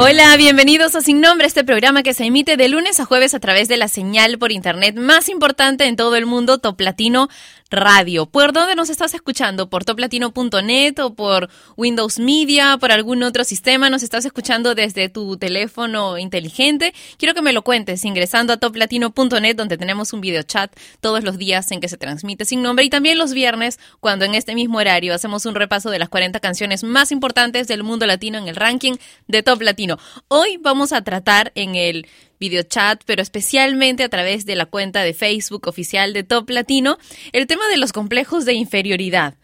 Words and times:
Hola, 0.00 0.36
bienvenidos 0.36 0.94
a 0.94 1.00
Sin 1.00 1.20
Nombre, 1.20 1.48
este 1.48 1.64
programa 1.64 2.04
que 2.04 2.14
se 2.14 2.24
emite 2.24 2.56
de 2.56 2.68
lunes 2.68 3.00
a 3.00 3.04
jueves 3.04 3.34
a 3.34 3.40
través 3.40 3.66
de 3.66 3.76
la 3.76 3.88
señal 3.88 4.38
por 4.38 4.52
internet 4.52 4.94
más 4.94 5.28
importante 5.28 5.86
en 5.86 5.96
todo 5.96 6.14
el 6.14 6.24
mundo, 6.24 6.58
Top 6.58 6.80
Latino 6.80 7.28
Radio. 7.70 8.26
¿Por 8.26 8.52
dónde 8.52 8.74
nos 8.74 8.90
estás 8.90 9.14
escuchando? 9.14 9.68
¿Por 9.68 9.84
toplatino.net 9.84 10.98
o 11.00 11.14
por 11.14 11.50
Windows 11.76 12.18
Media, 12.18 12.78
por 12.78 12.92
algún 12.92 13.22
otro 13.22 13.44
sistema? 13.44 13.90
¿Nos 13.90 14.02
estás 14.02 14.24
escuchando 14.24 14.74
desde 14.74 15.08
tu 15.08 15.36
teléfono 15.36 16.18
inteligente? 16.18 16.94
Quiero 17.18 17.34
que 17.34 17.42
me 17.42 17.52
lo 17.52 17.62
cuentes 17.62 18.04
ingresando 18.04 18.52
a 18.52 18.56
toplatino.net 18.56 19.56
donde 19.56 19.76
tenemos 19.76 20.12
un 20.12 20.20
video 20.20 20.42
chat 20.42 20.74
todos 21.00 21.22
los 21.24 21.36
días 21.36 21.70
en 21.70 21.80
que 21.80 21.88
se 21.88 21.98
transmite 21.98 22.44
sin 22.44 22.62
nombre 22.62 22.84
y 22.84 22.90
también 22.90 23.18
los 23.18 23.32
viernes 23.32 23.78
cuando 24.00 24.24
en 24.24 24.34
este 24.34 24.54
mismo 24.54 24.78
horario 24.78 25.14
hacemos 25.14 25.44
un 25.46 25.54
repaso 25.54 25.90
de 25.90 25.98
las 25.98 26.08
40 26.08 26.40
canciones 26.40 26.84
más 26.84 27.12
importantes 27.12 27.68
del 27.68 27.82
mundo 27.82 28.06
latino 28.06 28.38
en 28.38 28.48
el 28.48 28.56
ranking 28.56 28.94
de 29.26 29.42
Top 29.42 29.60
Latino. 29.60 29.98
Hoy 30.28 30.56
vamos 30.56 30.92
a 30.92 31.02
tratar 31.02 31.52
en 31.54 31.74
el 31.74 32.06
videochat, 32.40 33.02
pero 33.04 33.22
especialmente 33.22 34.04
a 34.04 34.08
través 34.08 34.46
de 34.46 34.56
la 34.56 34.66
cuenta 34.66 35.02
de 35.02 35.14
Facebook 35.14 35.68
oficial 35.68 36.12
de 36.12 36.24
Top 36.24 36.48
Latino, 36.50 36.98
el 37.32 37.46
tema 37.46 37.66
de 37.68 37.76
los 37.76 37.92
complejos 37.92 38.44
de 38.44 38.54
inferioridad. 38.54 39.34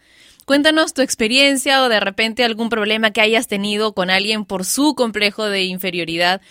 Cuéntanos 0.45 0.93
tu 0.93 1.01
experiencia 1.01 1.83
o 1.83 1.89
de 1.89 1.99
repente 1.99 2.43
algún 2.43 2.69
problema 2.69 3.11
que 3.11 3.21
hayas 3.21 3.47
tenido 3.47 3.93
con 3.93 4.09
alguien 4.09 4.45
por 4.45 4.63
su 4.63 4.93
complejo 4.93 5.45
de 5.45 5.63
inferioridad. 5.63 6.41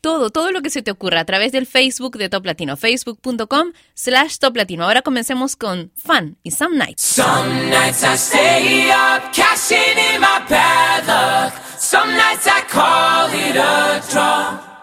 Todo, 0.00 0.30
todo 0.30 0.52
lo 0.52 0.62
que 0.62 0.70
se 0.70 0.82
te 0.82 0.90
ocurra 0.90 1.20
a 1.20 1.24
través 1.24 1.50
del 1.50 1.66
Facebook 1.66 2.18
de 2.18 2.28
Top 2.28 2.44
Latino, 2.46 2.76
facebook.com 2.76 3.72
slash 3.94 4.38
Top 4.38 4.56
Latino. 4.56 4.84
Ahora 4.84 5.02
comencemos 5.02 5.56
con 5.56 5.90
Fun 5.96 6.36
y 6.42 6.52
Some 6.52 6.76
Nights. 6.76 7.02
Some 7.02 7.70
nights 7.70 8.04
I 8.04 8.16
stay 8.16 8.90
up, 8.90 9.32
cashing 9.32 9.98
in 10.14 10.20
my 10.20 10.40
bad 10.48 11.52
Some 11.78 12.10
nights 12.12 12.46
I 12.46 12.60
call 12.68 13.30
it 13.30 13.56
a 13.56 14.02
draw. 14.12 14.77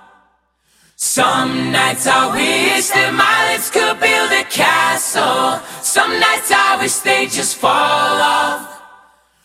Some 1.16 1.72
nights 1.72 2.08
I 2.08 2.28
wish 2.28 2.92
that 2.92 3.16
my 3.16 3.48
lips 3.48 3.72
could 3.72 3.96
build 4.04 4.36
a 4.36 4.44
castle. 4.52 5.64
Some 5.80 6.12
nights 6.20 6.52
I 6.52 6.76
wish 6.76 7.00
they 7.08 7.32
just 7.32 7.56
fall 7.56 7.72
off. 7.72 8.84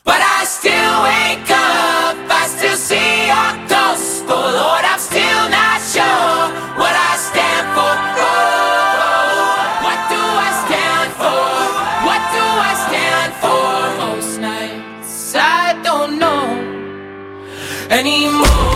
But 0.03 0.19
I 0.19 0.43
still 0.51 0.95
wake 1.07 1.47
up, 1.47 2.19
I 2.27 2.51
still 2.51 2.75
see 2.75 3.31
your 3.31 3.55
ghost. 3.71 4.27
Oh 4.27 4.51
Lord, 4.51 4.83
I'm 4.83 4.99
still 4.99 5.47
not 5.47 5.79
sure 5.95 6.43
what 6.75 6.91
I 6.91 7.15
stand 7.31 7.67
for. 7.71 7.95
Oh, 8.19 9.55
what 9.87 10.01
do 10.11 10.19
I 10.19 10.51
stand 10.67 11.11
for? 11.23 11.47
What 12.03 12.23
do 12.35 12.45
I 12.67 12.73
stand 12.83 13.31
for? 13.39 13.71
Most 14.03 14.43
nights 14.43 15.39
I 15.39 15.79
don't 15.87 16.19
know 16.19 16.51
anymore. 17.95 18.70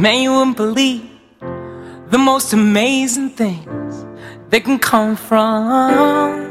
Man, 0.00 0.22
you 0.22 0.32
wouldn't 0.32 0.56
believe 0.56 1.10
the 2.08 2.16
most 2.16 2.54
amazing 2.54 3.28
things 3.28 4.06
that 4.48 4.64
can 4.64 4.78
come 4.78 5.14
from. 5.14 6.48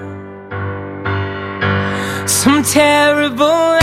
Some 2.27 2.61
terrible 2.61 3.78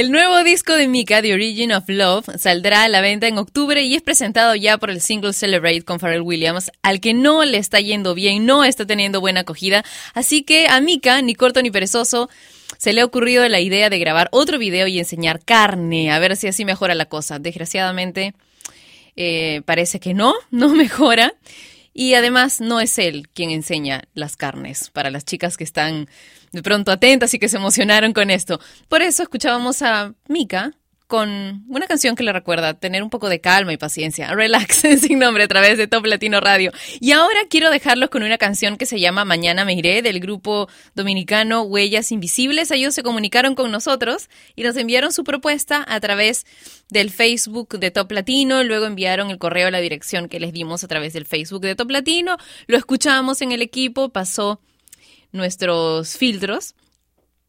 de 0.00 0.86
Mika, 0.86 1.20
The 1.22 1.34
Origin 1.34 1.72
of 1.72 1.88
Love, 1.88 2.26
saldrá 2.38 2.84
a 2.84 2.88
la 2.88 3.00
venta 3.00 3.26
en 3.26 3.36
octubre 3.36 3.82
y 3.82 3.96
es 3.96 4.02
presentado 4.02 4.54
ya 4.54 4.78
por 4.78 4.90
el 4.90 5.00
single 5.00 5.32
Celebrate 5.32 5.82
con 5.82 5.98
Pharrell 5.98 6.22
Williams, 6.22 6.70
al 6.82 7.00
que 7.00 7.14
no 7.14 7.44
le 7.44 7.58
está 7.58 7.80
yendo 7.80 8.14
bien, 8.14 8.46
no 8.46 8.62
está 8.62 8.86
teniendo 8.86 9.20
buena 9.20 9.40
acogida. 9.40 9.84
Así 10.14 10.44
que 10.44 10.68
a 10.68 10.80
Mika, 10.80 11.20
ni 11.20 11.34
corto 11.34 11.62
ni 11.62 11.72
perezoso, 11.72 12.30
se 12.76 12.92
le 12.92 13.00
ha 13.00 13.04
ocurrido 13.04 13.48
la 13.48 13.58
idea 13.58 13.90
de 13.90 13.98
grabar 13.98 14.28
otro 14.30 14.56
video 14.58 14.86
y 14.86 15.00
enseñar 15.00 15.44
carne, 15.44 16.12
a 16.12 16.20
ver 16.20 16.36
si 16.36 16.46
así 16.46 16.64
mejora 16.64 16.94
la 16.94 17.06
cosa. 17.06 17.40
Desgraciadamente, 17.40 18.34
eh, 19.16 19.62
parece 19.64 19.98
que 19.98 20.14
no, 20.14 20.32
no 20.52 20.68
mejora. 20.76 21.34
Y 21.92 22.14
además 22.14 22.60
no 22.60 22.78
es 22.78 22.96
él 22.98 23.28
quien 23.34 23.50
enseña 23.50 24.04
las 24.14 24.36
carnes 24.36 24.90
para 24.92 25.10
las 25.10 25.24
chicas 25.24 25.56
que 25.56 25.64
están 25.64 26.08
de 26.52 26.62
pronto 26.62 26.92
atentas 26.92 27.34
y 27.34 27.38
que 27.38 27.48
se 27.48 27.56
emocionaron 27.56 28.12
con 28.12 28.30
esto. 28.30 28.60
Por 28.88 29.02
eso 29.02 29.22
escuchábamos 29.22 29.82
a 29.82 30.14
Mika 30.28 30.72
con 31.08 31.64
una 31.68 31.86
canción 31.86 32.14
que 32.14 32.22
le 32.22 32.34
recuerda 32.34 32.74
tener 32.74 33.02
un 33.02 33.08
poco 33.08 33.30
de 33.30 33.40
calma 33.40 33.72
y 33.72 33.78
paciencia. 33.78 34.30
Relax, 34.34 34.82
sin 35.00 35.18
nombre, 35.18 35.42
a 35.42 35.48
través 35.48 35.78
de 35.78 35.88
Top 35.88 36.04
Latino 36.04 36.38
Radio. 36.38 36.70
Y 37.00 37.12
ahora 37.12 37.40
quiero 37.48 37.70
dejarlos 37.70 38.10
con 38.10 38.22
una 38.22 38.36
canción 38.36 38.76
que 38.76 38.84
se 38.84 39.00
llama 39.00 39.24
Mañana 39.24 39.64
me 39.64 39.72
iré, 39.72 40.02
del 40.02 40.20
grupo 40.20 40.68
dominicano 40.94 41.62
Huellas 41.62 42.12
Invisibles. 42.12 42.70
Ellos 42.70 42.94
se 42.94 43.02
comunicaron 43.02 43.54
con 43.54 43.72
nosotros 43.72 44.28
y 44.54 44.62
nos 44.62 44.76
enviaron 44.76 45.10
su 45.12 45.24
propuesta 45.24 45.84
a 45.88 45.98
través 45.98 46.44
del 46.90 47.10
Facebook 47.10 47.78
de 47.78 47.90
Top 47.90 48.12
Latino. 48.12 48.62
Luego 48.62 48.84
enviaron 48.84 49.30
el 49.30 49.38
correo 49.38 49.68
a 49.68 49.70
la 49.70 49.80
dirección 49.80 50.28
que 50.28 50.40
les 50.40 50.52
dimos 50.52 50.84
a 50.84 50.88
través 50.88 51.14
del 51.14 51.24
Facebook 51.24 51.62
de 51.62 51.74
Top 51.74 51.90
Latino. 51.90 52.36
Lo 52.66 52.76
escuchamos 52.76 53.40
en 53.40 53.52
el 53.52 53.62
equipo, 53.62 54.10
pasó 54.10 54.60
nuestros 55.32 56.16
filtros. 56.16 56.74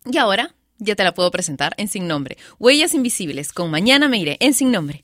Y 0.06 0.18
ahora 0.18 0.56
ya 0.78 0.96
te 0.96 1.04
la 1.04 1.14
puedo 1.14 1.30
presentar 1.32 1.74
en 1.78 1.88
Sin 1.88 2.08
Nombre. 2.08 2.38
Huellas 2.58 2.94
Invisibles, 2.94 3.54
con 3.54 3.70
Mañana 3.70 4.08
me 4.08 4.18
iré 4.18 4.38
en 4.40 4.54
Sin 4.54 4.72
Nombre. 4.72 5.04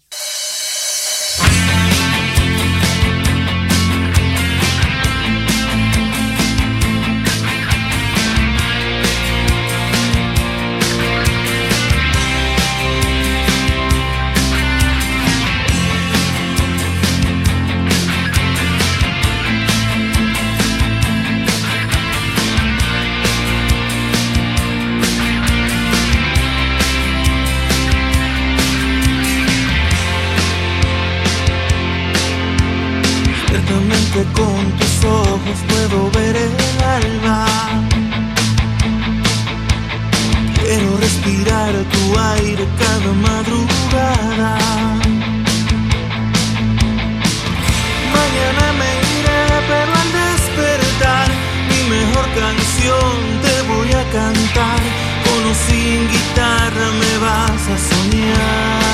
sin 55.68 56.08
guitarra 56.12 56.88
me 57.02 57.18
vas 57.26 57.64
a 57.74 57.78
soñar. 57.90 58.86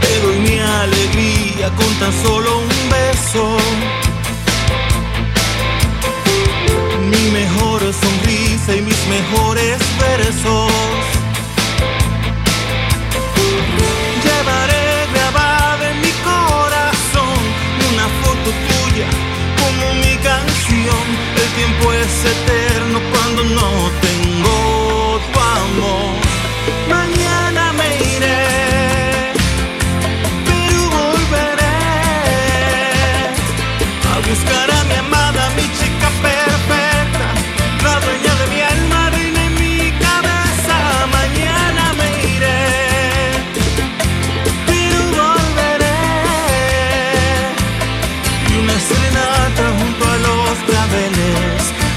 Te 0.00 0.12
doy 0.22 0.38
mi 0.46 0.58
alegría 0.58 1.70
con 1.78 1.90
tan 2.00 2.12
solo 2.22 2.58
un 2.58 2.68
beso. 2.90 3.44
Mi 7.10 7.24
mejor 7.30 7.80
sonrisa 8.02 8.70
y 8.76 8.80
mis 8.82 9.06
mejores 9.06 9.78
versos. 10.00 10.72
Llevaré 14.24 14.86
grabada 15.14 15.90
en 15.90 16.00
mi 16.00 16.12
corazón 16.30 17.38
una 17.92 18.06
foto 18.22 18.48
tuya 18.68 19.08
como 19.60 19.84
mi 20.02 20.14
canción. 20.28 21.04
El 21.42 21.48
tiempo 21.58 21.92
es 21.92 22.24
eterno 22.24 22.61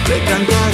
te 0.05 0.24
canto 0.24 0.64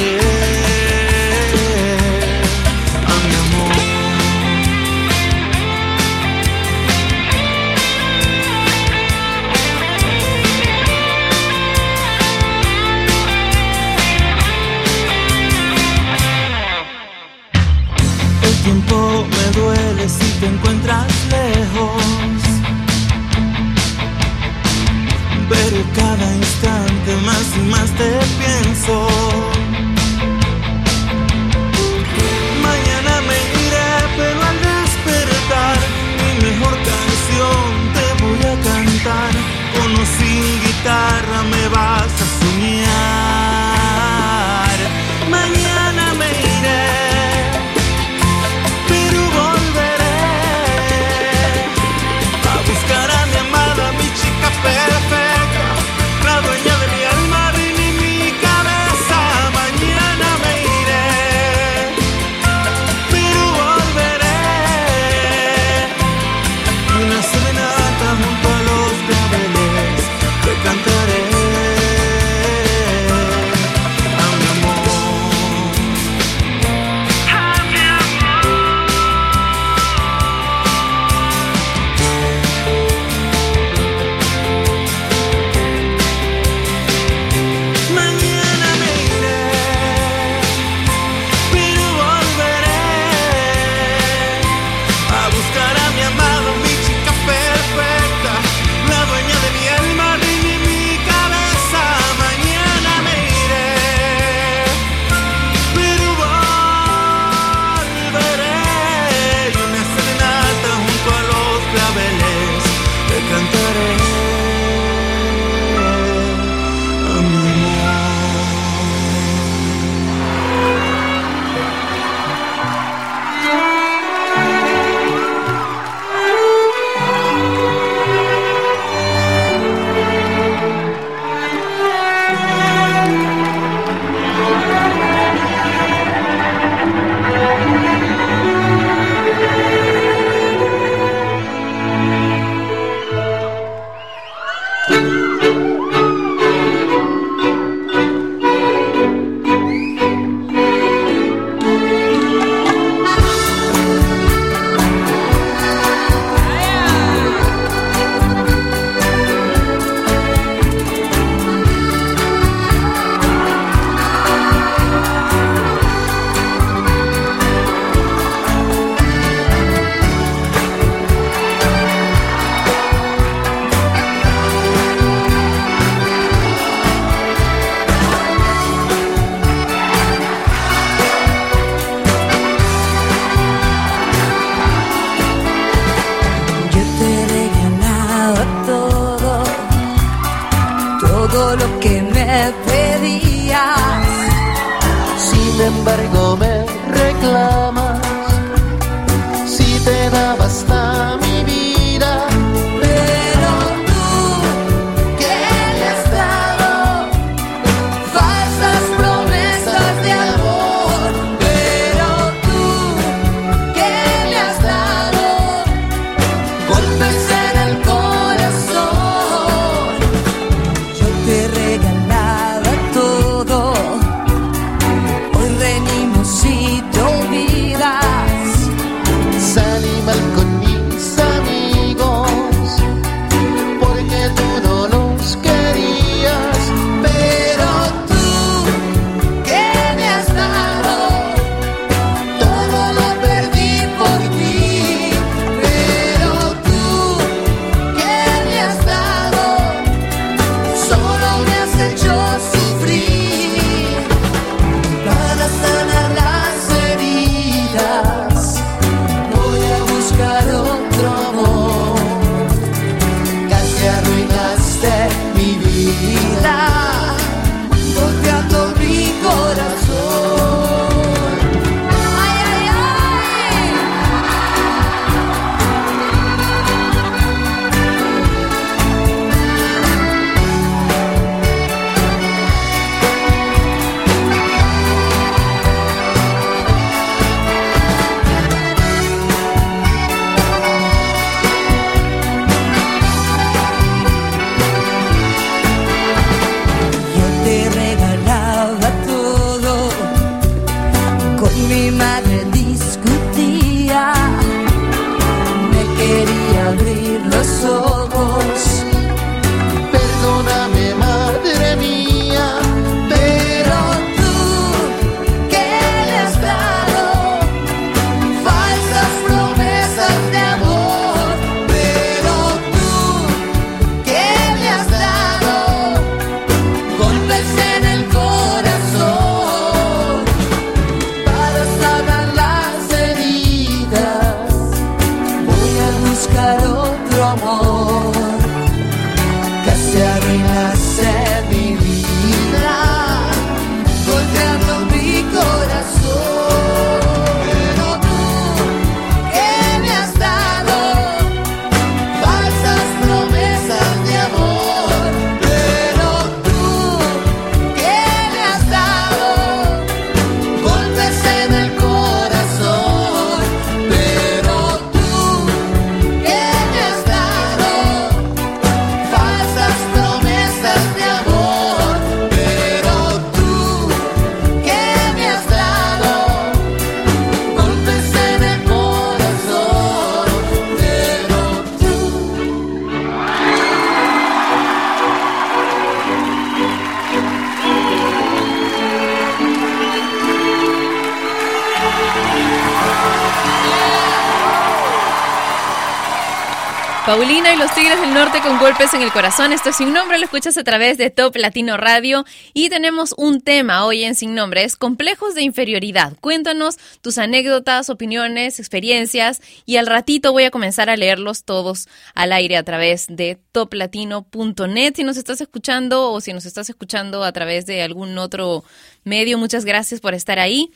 Paulina 397.05 397.51
y 397.51 397.57
los 397.57 397.73
Tigres 397.73 397.99
del 397.99 398.13
Norte 398.13 398.41
con 398.41 398.59
golpes 398.59 398.93
en 398.93 399.01
el 399.01 399.11
corazón. 399.11 399.53
Esto 399.53 399.69
es 399.69 399.77
Sin 399.77 399.91
Nombre, 399.91 400.19
lo 400.19 400.25
escuchas 400.25 400.55
a 400.59 400.63
través 400.63 400.99
de 400.99 401.09
Top 401.09 401.35
Latino 401.35 401.75
Radio. 401.75 402.25
Y 402.53 402.69
tenemos 402.69 403.15
un 403.17 403.41
tema 403.41 403.85
hoy 403.85 404.03
en 404.03 404.13
Sin 404.13 404.35
Nombre, 404.35 404.63
es 404.63 404.75
complejos 404.75 405.33
de 405.33 405.41
inferioridad. 405.41 406.13
Cuéntanos 406.21 406.77
tus 407.01 407.17
anécdotas, 407.17 407.89
opiniones, 407.89 408.59
experiencias 408.59 409.41
y 409.65 409.77
al 409.77 409.87
ratito 409.87 410.31
voy 410.31 410.43
a 410.43 410.51
comenzar 410.51 410.91
a 410.91 410.95
leerlos 410.95 411.43
todos 411.43 411.89
al 412.13 412.33
aire 412.33 412.55
a 412.55 412.63
través 412.63 413.07
de 413.09 413.39
toplatino.net. 413.51 414.93
Si 414.95 415.03
nos 415.03 415.17
estás 415.17 415.41
escuchando 415.41 416.11
o 416.11 416.21
si 416.21 416.33
nos 416.33 416.45
estás 416.45 416.69
escuchando 416.69 417.23
a 417.23 417.31
través 417.31 417.65
de 417.65 417.81
algún 417.81 418.15
otro 418.19 418.63
medio, 419.03 419.39
muchas 419.39 419.65
gracias 419.65 420.01
por 420.01 420.13
estar 420.13 420.37
ahí 420.37 420.71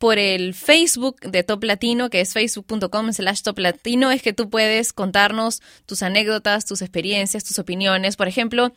por 0.00 0.18
el 0.18 0.54
Facebook 0.54 1.20
de 1.20 1.42
Top 1.42 1.62
Latino, 1.62 2.08
que 2.08 2.22
es 2.22 2.32
facebook.com 2.32 3.12
slash 3.12 3.42
Top 3.42 3.58
Latino, 3.58 4.10
es 4.10 4.22
que 4.22 4.32
tú 4.32 4.48
puedes 4.48 4.94
contarnos 4.94 5.60
tus 5.84 6.02
anécdotas, 6.02 6.64
tus 6.64 6.80
experiencias, 6.80 7.44
tus 7.44 7.58
opiniones. 7.58 8.16
Por 8.16 8.26
ejemplo, 8.26 8.72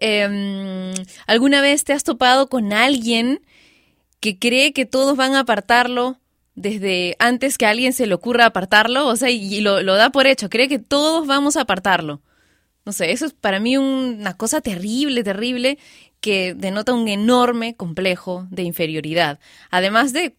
em, 0.00 0.92
¿alguna 1.26 1.62
vez 1.62 1.84
te 1.84 1.94
has 1.94 2.04
topado 2.04 2.50
con 2.50 2.74
alguien 2.74 3.40
que 4.20 4.38
cree 4.38 4.74
que 4.74 4.84
todos 4.84 5.16
van 5.16 5.34
a 5.34 5.40
apartarlo 5.40 6.18
desde 6.56 7.16
antes 7.18 7.56
que 7.56 7.64
a 7.64 7.70
alguien 7.70 7.94
se 7.94 8.06
le 8.06 8.12
ocurra 8.12 8.44
apartarlo? 8.44 9.06
O 9.06 9.16
sea, 9.16 9.30
y 9.30 9.62
lo, 9.62 9.80
lo 9.80 9.94
da 9.94 10.10
por 10.10 10.26
hecho, 10.26 10.50
cree 10.50 10.68
que 10.68 10.78
todos 10.78 11.26
vamos 11.26 11.56
a 11.56 11.62
apartarlo. 11.62 12.20
No 12.84 12.92
sé, 12.92 13.12
eso 13.12 13.24
es 13.24 13.32
para 13.32 13.60
mí 13.60 13.78
una 13.78 14.36
cosa 14.36 14.60
terrible, 14.60 15.24
terrible, 15.24 15.78
que 16.20 16.54
denota 16.54 16.92
un 16.92 17.08
enorme 17.08 17.74
complejo 17.74 18.46
de 18.50 18.62
inferioridad. 18.62 19.38
Además 19.70 20.12
de 20.12 20.34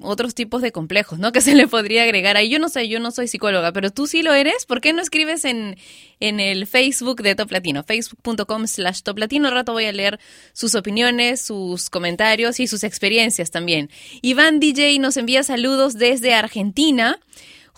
otros 0.00 0.34
tipos 0.34 0.62
de 0.62 0.72
complejos, 0.72 1.18
¿no? 1.18 1.32
Que 1.38 1.40
se 1.40 1.54
le 1.54 1.68
podría 1.68 2.02
agregar 2.02 2.36
ahí. 2.36 2.48
Yo 2.48 2.58
no 2.58 2.68
sé, 2.68 2.88
yo 2.88 3.00
no 3.00 3.10
soy 3.10 3.28
psicóloga, 3.28 3.72
pero 3.72 3.90
tú 3.90 4.06
sí 4.06 4.22
lo 4.22 4.34
eres. 4.34 4.66
¿Por 4.66 4.80
qué 4.80 4.92
no 4.92 5.02
escribes 5.02 5.44
en, 5.44 5.76
en 6.20 6.40
el 6.40 6.66
Facebook 6.66 7.22
de 7.22 7.34
Top 7.34 7.50
Latino? 7.50 7.82
Facebook.com 7.84 8.66
slash 8.66 9.02
Top 9.02 9.18
Latino. 9.18 9.48
Al 9.48 9.54
rato 9.54 9.72
voy 9.72 9.86
a 9.86 9.92
leer 9.92 10.18
sus 10.52 10.74
opiniones, 10.74 11.40
sus 11.40 11.90
comentarios 11.90 12.60
y 12.60 12.66
sus 12.66 12.84
experiencias 12.84 13.50
también. 13.50 13.90
Iván 14.22 14.60
DJ 14.60 14.98
nos 14.98 15.16
envía 15.16 15.42
saludos 15.42 15.94
desde 15.94 16.34
Argentina. 16.34 17.18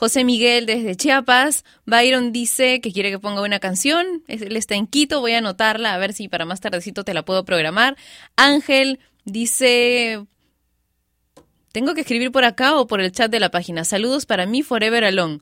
José 0.00 0.24
Miguel 0.24 0.64
desde 0.64 0.96
Chiapas. 0.96 1.62
Byron 1.84 2.32
dice 2.32 2.80
que 2.80 2.90
quiere 2.90 3.10
que 3.10 3.18
ponga 3.18 3.42
una 3.42 3.60
canción. 3.60 4.22
Él 4.28 4.56
está 4.56 4.74
en 4.74 4.86
Quito. 4.86 5.20
Voy 5.20 5.32
a 5.32 5.38
anotarla 5.38 5.92
a 5.92 5.98
ver 5.98 6.14
si 6.14 6.26
para 6.26 6.46
más 6.46 6.60
tardecito 6.60 7.04
te 7.04 7.12
la 7.12 7.22
puedo 7.22 7.44
programar. 7.44 7.96
Ángel 8.34 8.98
dice... 9.26 10.24
Tengo 11.72 11.94
que 11.94 12.00
escribir 12.00 12.32
por 12.32 12.44
acá 12.44 12.76
o 12.76 12.86
por 12.86 13.00
el 13.00 13.12
chat 13.12 13.30
de 13.30 13.40
la 13.40 13.50
página. 13.50 13.84
Saludos 13.84 14.26
para 14.26 14.46
mí, 14.46 14.62
Forever 14.62 15.04
Alone. 15.04 15.38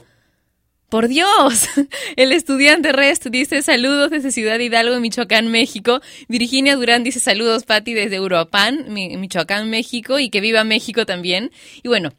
Por 0.91 1.09
Dios, 1.09 1.69
el 2.17 2.33
estudiante 2.33 2.93
Rest 2.93 3.27
dice 3.27 3.61
saludos 3.63 4.11
desde 4.11 4.31
Ciudad 4.33 4.59
Hidalgo, 4.59 4.99
Michoacán, 5.01 5.49
México. 5.49 6.01
Virginia 6.29 6.77
Durán 6.77 7.05
dice 7.05 7.21
saludos, 7.21 7.65
Patti, 7.65 7.93
desde 7.93 8.21
Uruapan, 8.21 8.87
Mi- 8.93 9.17
Michoacán, 9.19 9.69
México, 9.69 10.19
y 10.19 10.31
que 10.31 10.41
viva 10.41 10.65
México 10.65 11.05
también. 11.05 11.51
Y 11.83 11.89
bueno, 11.89 12.15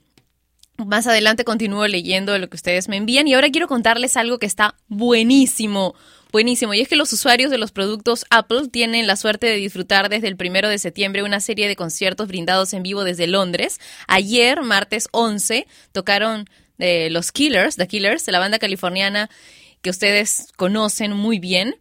más 0.77 1.07
adelante 1.07 1.43
continúo 1.45 1.87
leyendo 1.87 2.37
lo 2.37 2.47
que 2.47 2.55
ustedes 2.55 2.89
me 2.89 2.97
envían 2.97 3.27
y 3.27 3.33
ahora 3.33 3.49
quiero 3.49 3.67
contarles 3.67 4.15
algo 4.17 4.37
que 4.37 4.45
está 4.45 4.75
buenísimo, 4.87 5.95
buenísimo. 6.31 6.73
Y 6.73 6.81
es 6.81 6.87
que 6.87 6.95
los 6.95 7.11
usuarios 7.13 7.51
de 7.51 7.57
los 7.57 7.71
productos 7.71 8.25
Apple 8.29 8.69
tienen 8.71 9.07
la 9.07 9.15
suerte 9.15 9.47
de 9.47 9.55
disfrutar 9.55 10.09
desde 10.09 10.27
el 10.27 10.37
primero 10.37 10.69
de 10.69 10.79
septiembre 10.79 11.23
una 11.23 11.39
serie 11.39 11.67
de 11.67 11.75
conciertos 11.75 12.27
brindados 12.27 12.73
en 12.73 12.83
vivo 12.83 13.03
desde 13.03 13.27
Londres. 13.27 13.79
Ayer, 14.07 14.61
martes 14.61 15.07
11, 15.11 15.67
tocaron 15.91 16.49
eh, 16.77 17.09
los 17.11 17.31
Killers, 17.31 17.75
The 17.75 17.87
Killers, 17.87 18.27
la 18.27 18.39
banda 18.39 18.59
californiana 18.59 19.29
que 19.81 19.89
ustedes 19.89 20.47
conocen 20.55 21.13
muy 21.13 21.39
bien. 21.39 21.75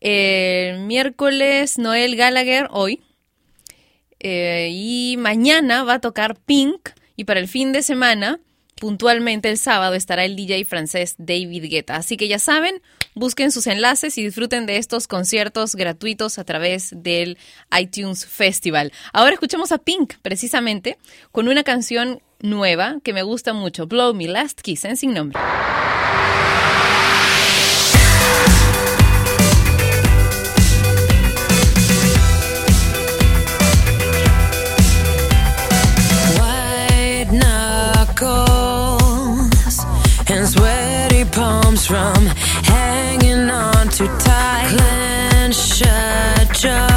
El 0.00 0.80
miércoles, 0.80 1.78
Noel 1.78 2.16
Gallagher, 2.16 2.68
hoy, 2.70 3.00
eh, 4.18 4.68
y 4.72 5.16
mañana 5.18 5.84
va 5.84 5.94
a 5.94 6.00
tocar 6.00 6.36
Pink. 6.36 6.90
Y 7.16 7.24
para 7.24 7.40
el 7.40 7.48
fin 7.48 7.72
de 7.72 7.82
semana, 7.82 8.40
puntualmente 8.82 9.48
el 9.48 9.58
sábado, 9.58 9.94
estará 9.94 10.24
el 10.24 10.34
DJ 10.34 10.64
francés 10.64 11.14
David 11.16 11.70
Guetta. 11.70 11.94
Así 11.94 12.16
que 12.16 12.26
ya 12.26 12.40
saben, 12.40 12.82
busquen 13.14 13.52
sus 13.52 13.68
enlaces 13.68 14.18
y 14.18 14.24
disfruten 14.24 14.66
de 14.66 14.76
estos 14.76 15.06
conciertos 15.06 15.76
gratuitos 15.76 16.36
a 16.40 16.42
través 16.42 16.90
del 16.92 17.38
iTunes 17.78 18.26
Festival. 18.26 18.92
Ahora 19.12 19.34
escuchemos 19.34 19.70
a 19.70 19.78
Pink, 19.78 20.14
precisamente, 20.20 20.98
con 21.30 21.46
una 21.46 21.62
canción 21.62 22.22
nueva 22.40 22.96
que 23.04 23.12
me 23.12 23.22
gusta 23.22 23.52
mucho, 23.52 23.86
Blow 23.86 24.14
Me 24.14 24.26
Last 24.26 24.62
Kiss, 24.62 24.84
en 24.84 24.96
sin 24.96 25.14
nombre. 25.14 25.38
From 41.86 42.26
hanging 42.64 43.50
on 43.50 43.88
too 43.88 44.06
tight. 44.18 44.68
Clench 44.76 45.54
shut 45.54 46.52
jaw. 46.52 46.91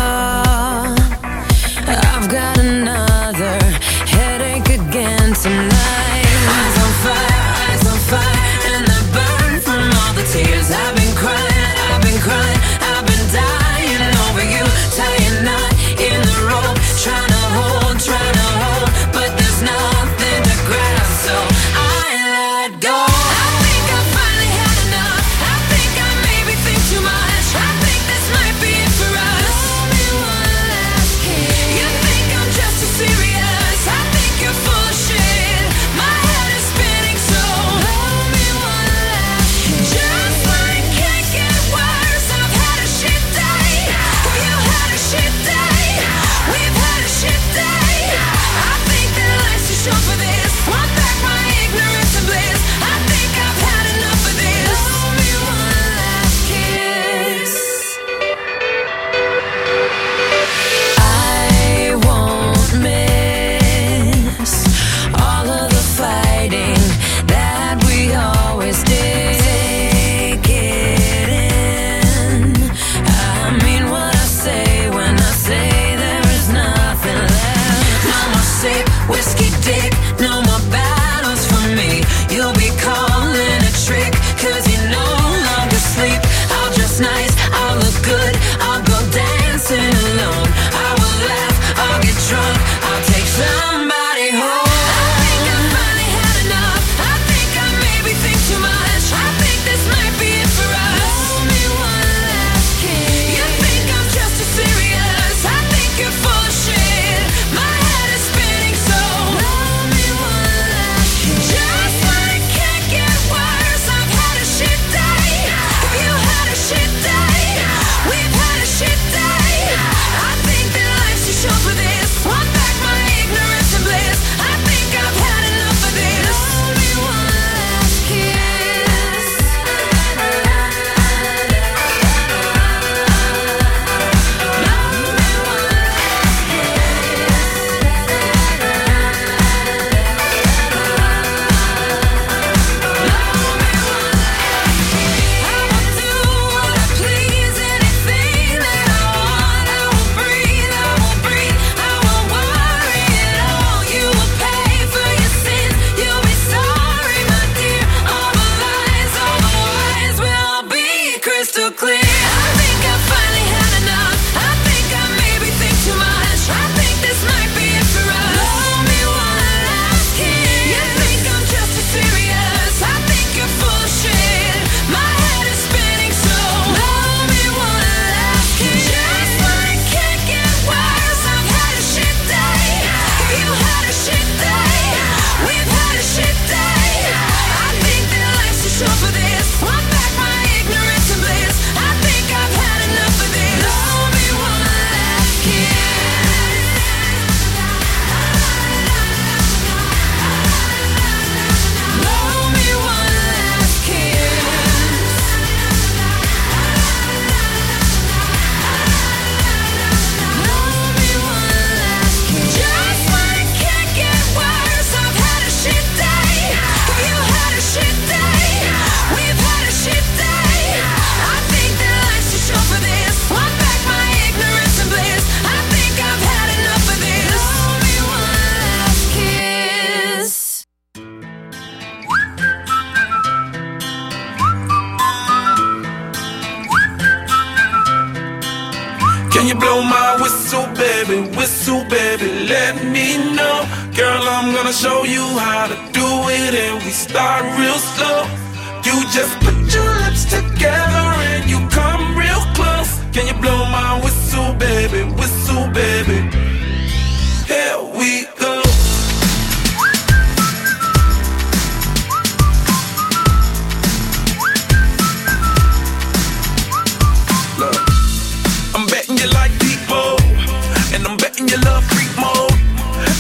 clear 161.72 162.05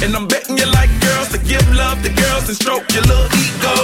and 0.05 0.15
I'm 0.15 0.27
betting 0.27 0.57
you 0.57 0.69
like 0.69 0.93
girls 1.01 1.29
to 1.33 1.39
give 1.41 1.65
love 1.73 1.97
to 2.05 2.13
girls 2.13 2.45
and 2.45 2.55
stroke 2.55 2.85
your 2.93 3.01
little 3.09 3.25
ego. 3.33 3.75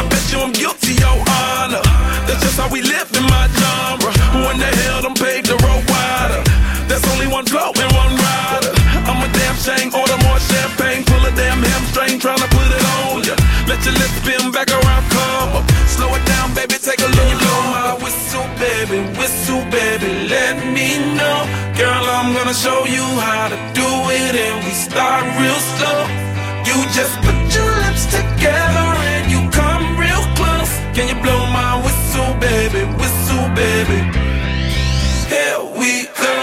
I 0.00 0.02
bet 0.08 0.24
you 0.32 0.40
I'm 0.40 0.52
guilty, 0.56 0.96
your 0.96 1.18
honor. 1.44 1.84
That's 2.24 2.40
just 2.40 2.56
how 2.56 2.72
we 2.72 2.80
live 2.80 3.08
in 3.12 3.24
my 3.28 3.44
genre. 3.52 4.12
Who 4.32 4.40
in 4.48 4.56
the 4.56 4.70
hell 4.80 5.04
done 5.04 5.14
paved 5.14 5.52
the 5.52 5.60
road 5.60 5.84
wider? 5.92 6.40
There's 6.88 7.04
only 7.12 7.28
one 7.28 7.44
flow 7.44 7.68
and 7.76 7.90
one 7.92 8.16
rider. 8.16 8.72
I'm 9.04 9.20
a 9.20 9.28
damn 9.28 9.56
shame, 9.60 9.92
order 9.92 10.16
more 10.24 10.40
champagne, 10.40 11.04
pull 11.04 11.20
a 11.28 11.32
damn 11.36 11.60
hamstring, 11.60 12.16
tryna 12.16 12.48
put 12.48 12.68
it 12.72 12.84
on 13.04 13.28
ya. 13.28 13.36
Let 13.68 13.84
your 13.84 13.92
lips 14.00 14.16
spin 14.24 14.48
back 14.50 14.72
around, 14.72 15.04
come 15.12 15.52
up. 15.52 15.64
Slow 15.84 16.08
it 16.16 16.24
down, 16.24 16.56
baby, 16.56 16.80
take 16.80 17.04
a 17.04 17.10
look. 17.12 17.32
Blow 17.44 17.60
my 17.76 17.92
whistle, 18.00 18.48
baby, 18.56 19.04
whistle, 19.20 19.60
baby, 19.68 20.32
let 20.32 20.56
me 20.72 20.96
know. 21.12 21.38
Girl, 21.76 22.04
I'm 22.16 22.32
gonna 22.32 22.56
show 22.56 22.88
you 22.88 23.04
how 23.20 23.52
to 23.52 23.58
do 23.76 23.77
start 24.98 25.22
real 25.38 25.60
slow. 25.78 26.00
You 26.66 26.76
just 26.98 27.14
put 27.22 27.38
your 27.54 27.70
lips 27.84 28.04
together 28.06 28.88
and 29.14 29.30
you 29.30 29.40
come 29.50 29.84
real 29.96 30.24
close. 30.34 30.72
Can 30.92 31.06
you 31.10 31.18
blow 31.22 31.40
my 31.60 31.72
whistle, 31.84 32.34
baby, 32.40 32.82
whistle, 32.98 33.46
baby? 33.54 34.00
Here 35.30 35.60
we 35.78 36.08
go. 36.20 36.37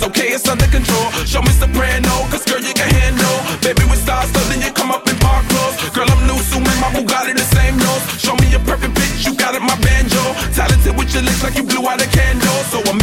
It's 0.00 0.08
okay, 0.08 0.32
it's 0.32 0.48
under 0.48 0.66
control. 0.72 1.10
Show 1.28 1.42
me 1.42 1.52
soprano, 1.52 2.08
cause 2.32 2.44
girl 2.48 2.60
you 2.60 2.72
can 2.72 2.88
handle. 2.88 3.36
Baby 3.60 3.84
with 3.84 4.00
stars, 4.00 4.32
so 4.32 4.40
you 4.56 4.72
come 4.72 4.90
up 4.90 5.06
in 5.06 5.16
park 5.20 5.44
clothes. 5.52 5.76
Girl 5.92 6.08
I'm 6.08 6.26
new, 6.26 6.40
so 6.40 6.58
my 6.60 6.72
Bugatti 6.96 7.36
the 7.36 7.44
same 7.44 7.76
nose. 7.76 8.04
Show 8.16 8.34
me 8.40 8.48
a 8.54 8.60
perfect 8.60 8.94
bitch, 8.96 9.26
you 9.26 9.34
got 9.36 9.54
it, 9.54 9.60
my 9.60 9.76
banjo. 9.84 10.22
Talented 10.56 10.96
with 10.96 11.12
your 11.12 11.22
lips 11.22 11.42
like 11.42 11.56
you 11.56 11.64
blew 11.64 11.84
out 11.86 12.00
a 12.00 12.08
candle. 12.08 12.60
So 12.72 12.80
I'm 12.88 12.96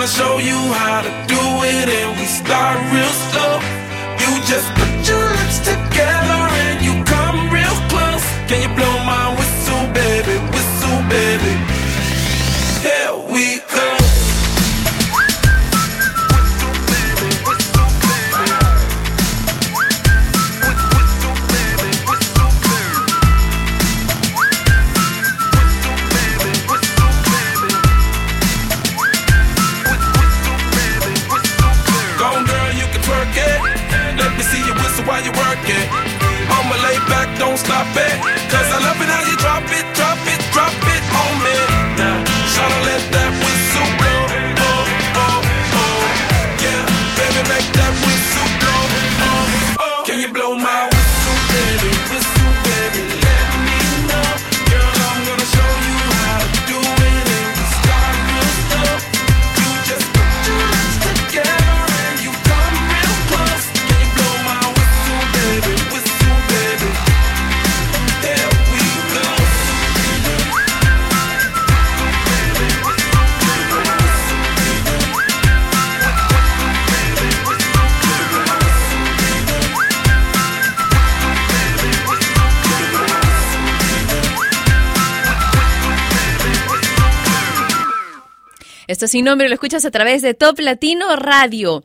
gonna 0.00 0.12
show 0.12 0.38
you 0.38 0.56
how 0.72 1.02
to 1.02 1.10
do 1.28 1.42
it, 1.62 1.86
and 1.86 2.18
we 2.18 2.24
start 2.24 2.78
real 2.90 3.14
slow. 3.28 3.60
You 4.16 4.32
just 4.48 4.79
Sin 89.08 89.24
nombre 89.24 89.48
lo 89.48 89.54
escuchas 89.54 89.84
a 89.84 89.90
través 89.90 90.20
de 90.20 90.34
Top 90.34 90.58
Latino 90.58 91.16
Radio. 91.16 91.82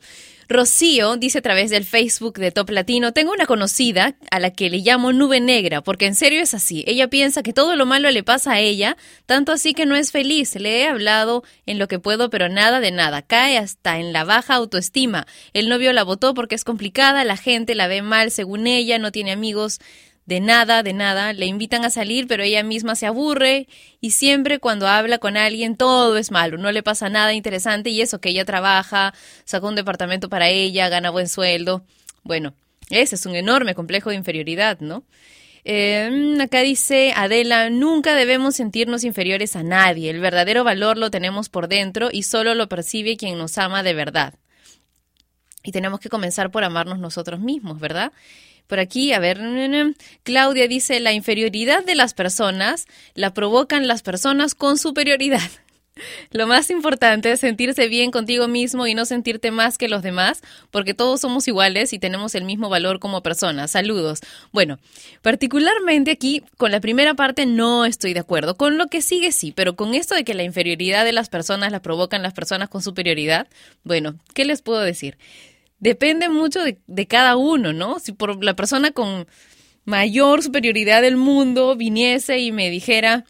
Rocío 0.48 1.16
dice 1.16 1.38
a 1.38 1.42
través 1.42 1.70
del 1.70 1.84
Facebook 1.84 2.38
de 2.38 2.52
Top 2.52 2.70
Latino, 2.70 3.12
tengo 3.12 3.32
una 3.32 3.46
conocida 3.46 4.14
a 4.30 4.38
la 4.38 4.50
que 4.52 4.70
le 4.70 4.78
llamo 4.78 5.12
nube 5.12 5.40
negra, 5.40 5.82
porque 5.82 6.06
en 6.06 6.14
serio 6.14 6.40
es 6.40 6.54
así. 6.54 6.84
Ella 6.86 7.08
piensa 7.08 7.42
que 7.42 7.52
todo 7.52 7.74
lo 7.74 7.84
malo 7.84 8.10
le 8.10 8.22
pasa 8.22 8.52
a 8.52 8.60
ella, 8.60 8.96
tanto 9.26 9.50
así 9.50 9.74
que 9.74 9.86
no 9.86 9.96
es 9.96 10.12
feliz. 10.12 10.54
Le 10.54 10.82
he 10.82 10.86
hablado 10.86 11.42
en 11.64 11.78
lo 11.78 11.88
que 11.88 11.98
puedo, 11.98 12.30
pero 12.30 12.48
nada 12.48 12.78
de 12.78 12.92
nada. 12.92 13.22
Cae 13.22 13.58
hasta 13.58 13.98
en 13.98 14.12
la 14.12 14.24
baja 14.24 14.54
autoestima. 14.54 15.26
El 15.52 15.68
novio 15.68 15.92
la 15.92 16.04
votó 16.04 16.32
porque 16.32 16.54
es 16.54 16.64
complicada, 16.64 17.24
la 17.24 17.36
gente 17.36 17.74
la 17.74 17.88
ve 17.88 18.02
mal 18.02 18.30
según 18.30 18.68
ella, 18.68 18.98
no 18.98 19.10
tiene 19.10 19.32
amigos 19.32 19.80
de 20.26 20.40
nada, 20.40 20.82
de 20.82 20.92
nada, 20.92 21.32
le 21.32 21.46
invitan 21.46 21.84
a 21.84 21.90
salir, 21.90 22.26
pero 22.26 22.42
ella 22.42 22.64
misma 22.64 22.96
se 22.96 23.06
aburre 23.06 23.68
y 24.00 24.10
siempre 24.10 24.58
cuando 24.58 24.88
habla 24.88 25.18
con 25.18 25.36
alguien 25.36 25.76
todo 25.76 26.18
es 26.18 26.32
malo, 26.32 26.58
no 26.58 26.72
le 26.72 26.82
pasa 26.82 27.08
nada 27.08 27.32
interesante 27.32 27.90
y 27.90 28.00
eso 28.00 28.20
que 28.20 28.30
ella 28.30 28.44
trabaja, 28.44 29.14
sacó 29.44 29.68
un 29.68 29.76
departamento 29.76 30.28
para 30.28 30.48
ella, 30.48 30.88
gana 30.88 31.10
buen 31.10 31.28
sueldo. 31.28 31.84
Bueno, 32.24 32.54
ese 32.90 33.14
es 33.14 33.24
un 33.24 33.36
enorme 33.36 33.76
complejo 33.76 34.10
de 34.10 34.16
inferioridad, 34.16 34.80
¿no? 34.80 35.04
Eh, 35.64 36.36
acá 36.40 36.60
dice 36.60 37.12
Adela, 37.16 37.70
nunca 37.70 38.14
debemos 38.14 38.56
sentirnos 38.56 39.04
inferiores 39.04 39.56
a 39.56 39.62
nadie, 39.62 40.10
el 40.10 40.20
verdadero 40.20 40.64
valor 40.64 40.96
lo 40.96 41.10
tenemos 41.10 41.48
por 41.48 41.68
dentro 41.68 42.08
y 42.12 42.24
solo 42.24 42.54
lo 42.54 42.68
percibe 42.68 43.16
quien 43.16 43.38
nos 43.38 43.58
ama 43.58 43.82
de 43.84 43.94
verdad. 43.94 44.34
Y 45.62 45.72
tenemos 45.72 45.98
que 45.98 46.08
comenzar 46.08 46.52
por 46.52 46.62
amarnos 46.62 47.00
nosotros 47.00 47.40
mismos, 47.40 47.80
¿verdad? 47.80 48.12
Por 48.66 48.80
aquí, 48.80 49.12
a 49.12 49.18
ver, 49.18 49.40
Claudia 50.22 50.68
dice, 50.68 51.00
la 51.00 51.12
inferioridad 51.12 51.84
de 51.84 51.94
las 51.94 52.14
personas 52.14 52.86
la 53.14 53.32
provocan 53.32 53.86
las 53.86 54.02
personas 54.02 54.54
con 54.54 54.78
superioridad. 54.78 55.50
Lo 56.30 56.46
más 56.46 56.70
importante 56.70 57.32
es 57.32 57.40
sentirse 57.40 57.88
bien 57.88 58.10
contigo 58.10 58.48
mismo 58.48 58.86
y 58.86 58.94
no 58.94 59.04
sentirte 59.04 59.50
más 59.50 59.78
que 59.78 59.88
los 59.88 60.02
demás, 60.02 60.42
porque 60.70 60.94
todos 60.94 61.20
somos 61.20 61.48
iguales 61.48 61.92
y 61.92 61.98
tenemos 61.98 62.34
el 62.34 62.44
mismo 62.44 62.68
valor 62.68 62.98
como 62.98 63.22
personas. 63.22 63.70
Saludos. 63.70 64.20
Bueno, 64.52 64.78
particularmente 65.22 66.10
aquí 66.10 66.42
con 66.56 66.70
la 66.70 66.80
primera 66.80 67.14
parte 67.14 67.46
no 67.46 67.84
estoy 67.84 68.14
de 68.14 68.20
acuerdo. 68.20 68.56
Con 68.56 68.78
lo 68.78 68.86
que 68.86 69.02
sigue 69.02 69.32
sí, 69.32 69.52
pero 69.52 69.76
con 69.76 69.94
esto 69.94 70.14
de 70.14 70.24
que 70.24 70.34
la 70.34 70.42
inferioridad 70.42 71.04
de 71.04 71.12
las 71.12 71.28
personas 71.28 71.72
la 71.72 71.80
provocan 71.80 72.22
las 72.22 72.34
personas 72.34 72.68
con 72.68 72.82
superioridad, 72.82 73.46
bueno, 73.84 74.16
¿qué 74.34 74.44
les 74.44 74.62
puedo 74.62 74.80
decir? 74.80 75.16
Depende 75.78 76.28
mucho 76.28 76.62
de, 76.62 76.78
de 76.86 77.06
cada 77.06 77.36
uno, 77.36 77.72
¿no? 77.72 77.98
Si 77.98 78.12
por 78.12 78.42
la 78.42 78.54
persona 78.54 78.90
con 78.92 79.26
mayor 79.84 80.42
superioridad 80.42 81.02
del 81.02 81.16
mundo 81.16 81.76
viniese 81.76 82.38
y 82.38 82.52
me 82.52 82.70
dijera, 82.70 83.24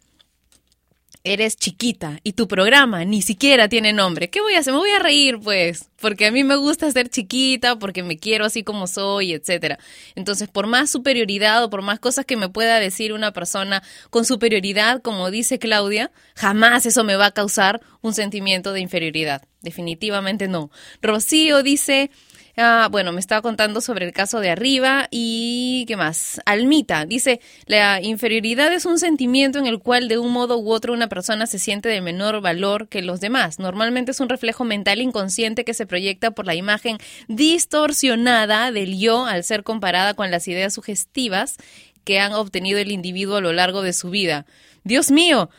eres 1.23 1.57
chiquita 1.57 2.19
y 2.23 2.33
tu 2.33 2.47
programa 2.47 3.03
ni 3.05 3.21
siquiera 3.21 3.67
tiene 3.67 3.93
nombre, 3.93 4.29
¿qué 4.29 4.41
voy 4.41 4.53
a 4.53 4.59
hacer? 4.59 4.73
Me 4.73 4.79
voy 4.79 4.91
a 4.91 4.99
reír, 4.99 5.39
pues, 5.39 5.89
porque 5.99 6.25
a 6.25 6.31
mí 6.31 6.43
me 6.43 6.55
gusta 6.55 6.91
ser 6.91 7.09
chiquita, 7.09 7.77
porque 7.77 8.03
me 8.03 8.17
quiero 8.17 8.45
así 8.45 8.63
como 8.63 8.87
soy, 8.87 9.33
etcétera. 9.33 9.77
Entonces, 10.15 10.47
por 10.47 10.67
más 10.67 10.89
superioridad 10.89 11.63
o 11.63 11.69
por 11.69 11.81
más 11.81 11.99
cosas 11.99 12.25
que 12.25 12.37
me 12.37 12.49
pueda 12.49 12.79
decir 12.79 13.13
una 13.13 13.33
persona 13.33 13.83
con 14.09 14.25
superioridad, 14.25 15.01
como 15.01 15.29
dice 15.31 15.59
Claudia, 15.59 16.11
jamás 16.35 16.85
eso 16.85 17.03
me 17.03 17.15
va 17.15 17.27
a 17.27 17.31
causar 17.31 17.81
un 18.01 18.13
sentimiento 18.13 18.73
de 18.73 18.79
inferioridad. 18.79 19.43
Definitivamente 19.61 20.47
no. 20.47 20.71
Rocío 21.01 21.61
dice, 21.63 22.09
Ah, 22.59 22.87
bueno, 22.89 23.11
me 23.11 23.19
estaba 23.19 23.43
contando 23.43 23.81
sobre 23.81 24.03
el 24.07 24.13
caso 24.13 24.39
de 24.39 24.49
arriba 24.49 25.07
y 25.11 25.85
¿qué 25.87 25.95
más? 25.95 26.41
Almita 26.47 27.05
dice, 27.05 27.39
la 27.67 28.01
inferioridad 28.01 28.73
es 28.73 28.85
un 28.85 28.97
sentimiento 28.97 29.59
en 29.59 29.67
el 29.67 29.77
cual 29.77 30.07
de 30.07 30.17
un 30.17 30.31
modo 30.31 30.57
u 30.57 30.71
otro 30.71 30.91
una 30.91 31.07
persona 31.07 31.45
se 31.45 31.59
siente 31.59 31.87
de 31.87 32.01
menor 32.01 32.41
valor 32.41 32.87
que 32.87 33.03
los 33.03 33.21
demás. 33.21 33.59
Normalmente 33.59 34.09
es 34.09 34.19
un 34.21 34.27
reflejo 34.27 34.63
mental 34.63 35.01
inconsciente 35.01 35.65
que 35.65 35.75
se 35.75 35.85
proyecta 35.85 36.31
por 36.31 36.47
la 36.47 36.55
imagen 36.55 36.97
distorsionada 37.27 38.71
del 38.71 38.97
yo 38.97 39.27
al 39.27 39.43
ser 39.43 39.63
comparada 39.63 40.15
con 40.15 40.31
las 40.31 40.47
ideas 40.47 40.73
sugestivas 40.73 41.57
que 42.05 42.19
han 42.19 42.33
obtenido 42.33 42.79
el 42.79 42.91
individuo 42.91 43.35
a 43.35 43.41
lo 43.41 43.53
largo 43.53 43.83
de 43.83 43.93
su 43.93 44.09
vida. 44.09 44.47
Dios 44.83 45.11
mío, 45.11 45.51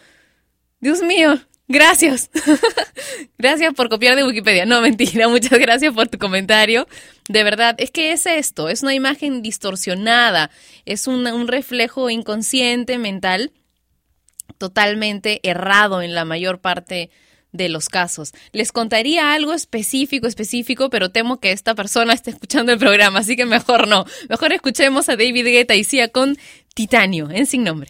Dios 0.80 1.00
mío, 1.02 1.38
Gracias. 1.68 2.31
gracias 3.38 3.74
por 3.74 3.90
copiar 3.90 4.16
de 4.16 4.24
Wikipedia. 4.24 4.64
No, 4.64 4.81
mentira. 4.81 5.28
Muchas 5.28 5.59
gracias 5.59 5.92
por 5.94 6.09
tu 6.09 6.18
comentario. 6.18 6.88
De 7.28 7.44
verdad, 7.44 7.76
es 7.78 7.90
que 7.90 8.12
es 8.12 8.24
esto. 8.26 8.70
Es 8.70 8.83
una 8.83 8.94
imagen 8.94 9.42
distorsionada. 9.42 10.50
Es 10.87 11.07
un, 11.07 11.46
reflejo 11.46 12.09
inconsciente, 12.09 12.96
mental, 12.98 13.52
totalmente 14.57 15.40
errado 15.48 16.00
en 16.00 16.14
la 16.14 16.24
mayor 16.24 16.61
parte 16.61 17.11
de 17.52 17.68
los 17.68 17.88
casos. 17.88 18.33
Les 18.52 18.72
contaría 18.72 19.35
algo 19.35 19.52
específico, 19.52 20.26
específico, 20.26 20.90
pero 20.90 21.11
temo 21.11 21.38
que 21.38 21.52
esta 21.52 21.74
persona 21.74 22.14
esté 22.14 22.31
escuchando 22.31 22.72
el 22.72 22.78
programa, 22.78 23.20
así 23.20 23.37
que 23.37 23.46
mejor 23.46 23.88
no. 23.88 24.04
Mejor 24.28 24.52
escuchemos 24.52 25.09
a 25.09 25.16
David 25.16 25.44
Guetta 25.44 25.74
y 25.74 25.85
Sia 25.85 26.09
con 26.09 26.37
Titanio, 26.74 27.31
en 27.31 27.46
sin 27.46 27.64
nombre. 27.64 27.88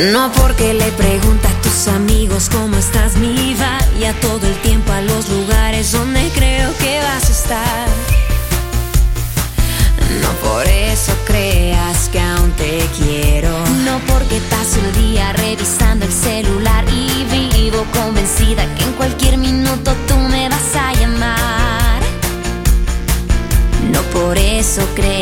No 0.00 0.32
porque 0.32 0.72
le 0.72 0.90
pregunta 0.92 1.46
a 1.46 1.60
tus 1.60 1.86
amigos 1.88 2.48
cómo 2.48 2.78
estás 2.78 3.16
mi 3.16 3.54
Vaya 3.54 4.14
todo 4.22 4.46
el 4.46 4.54
tiempo 4.62 4.90
a 4.92 5.02
los 5.02 5.28
lugares 5.28 5.92
donde 5.92 6.26
creo 6.34 6.74
que 6.78 7.00
vas 7.00 7.28
a 7.28 7.32
estar. 7.32 7.88
No 10.22 10.30
por 10.48 10.66
eso 10.66 11.12
creas 11.26 12.08
que 12.08 12.18
aún 12.18 12.50
te 12.52 12.80
quiero. 12.96 13.50
No 13.84 14.00
porque 14.06 14.40
paso 14.48 14.78
el 14.82 15.02
día 15.02 15.34
revisando 15.34 16.06
el 16.06 16.12
celular 16.12 16.86
Y 16.88 17.26
vivo 17.54 17.84
convencida 17.92 18.64
que 18.76 18.84
en 18.84 18.92
cualquier 18.94 19.36
minuto 19.36 19.92
tú 20.08 20.16
me 20.16 20.48
vas 20.48 20.76
a 20.76 20.94
llamar. 20.94 22.00
No 23.92 24.00
por 24.18 24.38
eso 24.38 24.80
creas 24.94 25.19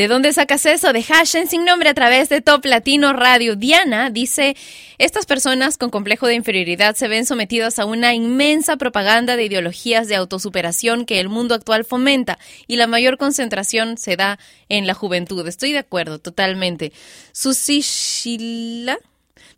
¿De 0.00 0.08
dónde 0.08 0.32
sacas 0.32 0.64
eso? 0.64 0.94
De 0.94 1.02
Hashen 1.02 1.46
sin 1.46 1.66
nombre 1.66 1.90
a 1.90 1.92
través 1.92 2.30
de 2.30 2.40
Top 2.40 2.64
Latino 2.64 3.12
Radio. 3.12 3.54
Diana 3.54 4.08
dice, 4.08 4.56
estas 4.96 5.26
personas 5.26 5.76
con 5.76 5.90
complejo 5.90 6.26
de 6.26 6.36
inferioridad 6.36 6.96
se 6.96 7.06
ven 7.06 7.26
sometidas 7.26 7.78
a 7.78 7.84
una 7.84 8.14
inmensa 8.14 8.78
propaganda 8.78 9.36
de 9.36 9.44
ideologías 9.44 10.08
de 10.08 10.16
autosuperación 10.16 11.04
que 11.04 11.20
el 11.20 11.28
mundo 11.28 11.54
actual 11.54 11.84
fomenta 11.84 12.38
y 12.66 12.76
la 12.76 12.86
mayor 12.86 13.18
concentración 13.18 13.98
se 13.98 14.16
da 14.16 14.38
en 14.70 14.86
la 14.86 14.94
juventud. 14.94 15.46
Estoy 15.46 15.72
de 15.72 15.80
acuerdo, 15.80 16.18
totalmente. 16.18 16.94
Susi 17.32 17.82
Shila 17.82 18.98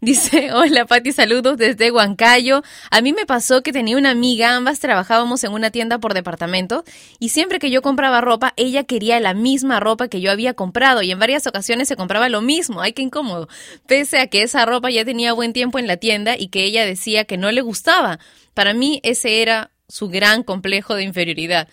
Dice, 0.01 0.53
hola 0.55 0.85
Pati, 0.87 1.13
saludos 1.13 1.57
desde 1.57 1.91
Huancayo. 1.91 2.63
A 2.91 3.01
mí 3.01 3.13
me 3.13 3.27
pasó 3.27 3.63
que 3.63 3.73
tenía 3.73 3.97
una 3.97 4.11
amiga, 4.11 4.57
ambas 4.57 4.81
trabajábamos 4.81 5.45
en 5.45 5.53
una 5.53 5.71
tienda 5.71 5.99
por 5.99 6.15
departamento 6.15 6.85
y 7.19 7.29
siempre 7.29 7.59
que 7.59 7.71
yo 7.71 7.83
compraba 7.83 8.21
ropa, 8.21 8.53
ella 8.57 8.85
quería 8.85 9.21
la 9.21 9.35
misma 9.35 9.81
ropa 9.81 10.09
que 10.09 10.21
yo 10.21 10.31
había 10.31 10.55
comprado 10.55 11.03
y 11.03 11.11
en 11.11 11.19
varias 11.19 11.47
ocasiones 11.47 11.89
se 11.89 11.97
compraba 11.97 12.29
lo 12.29 12.43
mismo. 12.43 12.81
Ay, 12.81 12.93
qué 12.93 13.03
incómodo. 13.03 13.49
Pese 13.87 14.19
a 14.19 14.27
que 14.27 14.43
esa 14.43 14.65
ropa 14.67 14.91
ya 14.91 15.05
tenía 15.05 15.33
buen 15.33 15.53
tiempo 15.53 15.79
en 15.79 15.87
la 15.87 15.97
tienda 15.97 16.37
y 16.39 16.49
que 16.49 16.65
ella 16.65 16.85
decía 16.85 17.25
que 17.25 17.37
no 17.37 17.53
le 17.53 17.61
gustaba. 17.61 18.19
Para 18.55 18.75
mí 18.75 19.01
ese 19.03 19.43
era 19.43 19.71
su 19.89 20.09
gran 20.09 20.43
complejo 20.43 20.95
de 20.95 21.05
inferioridad 21.05 21.69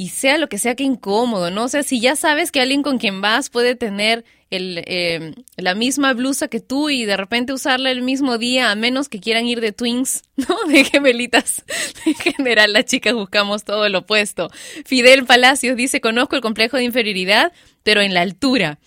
y 0.00 0.08
sea 0.08 0.38
lo 0.38 0.48
que 0.48 0.56
sea 0.56 0.76
que 0.76 0.82
incómodo, 0.82 1.50
¿no? 1.50 1.64
O 1.64 1.68
sea, 1.68 1.82
si 1.82 2.00
ya 2.00 2.16
sabes 2.16 2.50
que 2.50 2.62
alguien 2.62 2.82
con 2.82 2.96
quien 2.96 3.20
vas 3.20 3.50
puede 3.50 3.74
tener 3.76 4.24
el, 4.48 4.82
eh, 4.86 5.34
la 5.58 5.74
misma 5.74 6.14
blusa 6.14 6.48
que 6.48 6.58
tú 6.58 6.88
y 6.88 7.04
de 7.04 7.18
repente 7.18 7.52
usarla 7.52 7.90
el 7.90 8.00
mismo 8.00 8.38
día, 8.38 8.70
a 8.70 8.76
menos 8.76 9.10
que 9.10 9.20
quieran 9.20 9.46
ir 9.46 9.60
de 9.60 9.72
twins, 9.72 10.22
¿no? 10.36 10.56
De 10.72 10.84
gemelitas. 10.84 11.64
En 12.06 12.14
general, 12.14 12.72
las 12.72 12.86
chicas 12.86 13.12
buscamos 13.12 13.64
todo 13.64 13.86
lo 13.90 13.98
opuesto. 13.98 14.48
Fidel 14.86 15.26
Palacios 15.26 15.76
dice, 15.76 16.00
conozco 16.00 16.34
el 16.34 16.40
complejo 16.40 16.78
de 16.78 16.84
inferioridad, 16.84 17.52
pero 17.82 18.00
en 18.00 18.14
la 18.14 18.22
altura. 18.22 18.78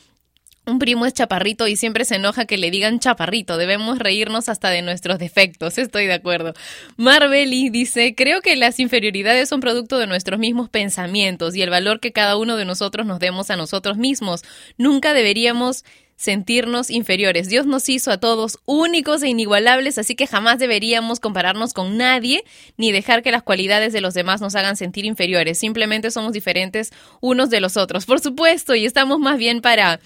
Un 0.66 0.80
primo 0.80 1.06
es 1.06 1.14
chaparrito 1.14 1.68
y 1.68 1.76
siempre 1.76 2.06
se 2.06 2.16
enoja 2.16 2.46
que 2.46 2.58
le 2.58 2.72
digan 2.72 3.00
chaparrito. 3.00 3.58
Debemos 3.58 4.00
reírnos 4.00 4.48
hasta 4.48 4.70
de 4.70 4.82
nuestros 4.82 5.20
defectos. 5.20 5.78
Estoy 5.78 6.06
de 6.06 6.14
acuerdo. 6.14 6.54
Marbeli 6.96 7.70
dice, 7.70 8.16
creo 8.16 8.42
que 8.42 8.56
las 8.56 8.80
inferioridades 8.80 9.50
son 9.50 9.60
producto 9.60 9.98
de 9.98 10.08
nuestros 10.08 10.40
mismos 10.40 10.70
pensamientos 10.70 11.54
y 11.56 11.62
el 11.62 11.70
valor 11.70 12.00
que 12.00 12.14
cada 12.14 12.38
uno 12.38 12.56
de 12.56 12.64
nosotros 12.64 13.06
nos 13.06 13.20
demos 13.20 13.50
a 13.50 13.58
nosotros 13.58 13.98
mismos. 13.98 14.44
Nunca 14.78 15.14
deberíamos 15.14 15.84
sentirnos 16.16 16.90
inferiores. 16.90 17.50
Dios 17.50 17.66
nos 17.66 17.90
hizo 17.90 18.12
a 18.12 18.18
todos 18.18 18.60
únicos 18.66 19.24
e 19.24 19.30
inigualables, 19.30 19.98
así 19.98 20.16
que 20.16 20.28
jamás 20.28 20.60
deberíamos 20.60 21.20
compararnos 21.20 21.74
con 21.74 21.98
nadie 21.98 22.44
ni 22.78 22.92
dejar 22.92 23.24
que 23.24 23.32
las 23.32 23.44
cualidades 23.44 23.94
de 23.94 24.02
los 24.02 24.14
demás 24.14 24.42
nos 24.42 24.56
hagan 24.56 24.78
sentir 24.78 25.06
inferiores. 25.06 25.60
Simplemente 25.60 26.12
somos 26.12 26.34
diferentes 26.34 26.92
unos 27.22 27.50
de 27.50 27.62
los 27.62 27.78
otros, 27.78 28.06
por 28.06 28.20
supuesto, 28.20 28.76
y 28.76 28.86
estamos 28.86 29.20
más 29.20 29.38
bien 29.38 29.62
para 29.62 30.00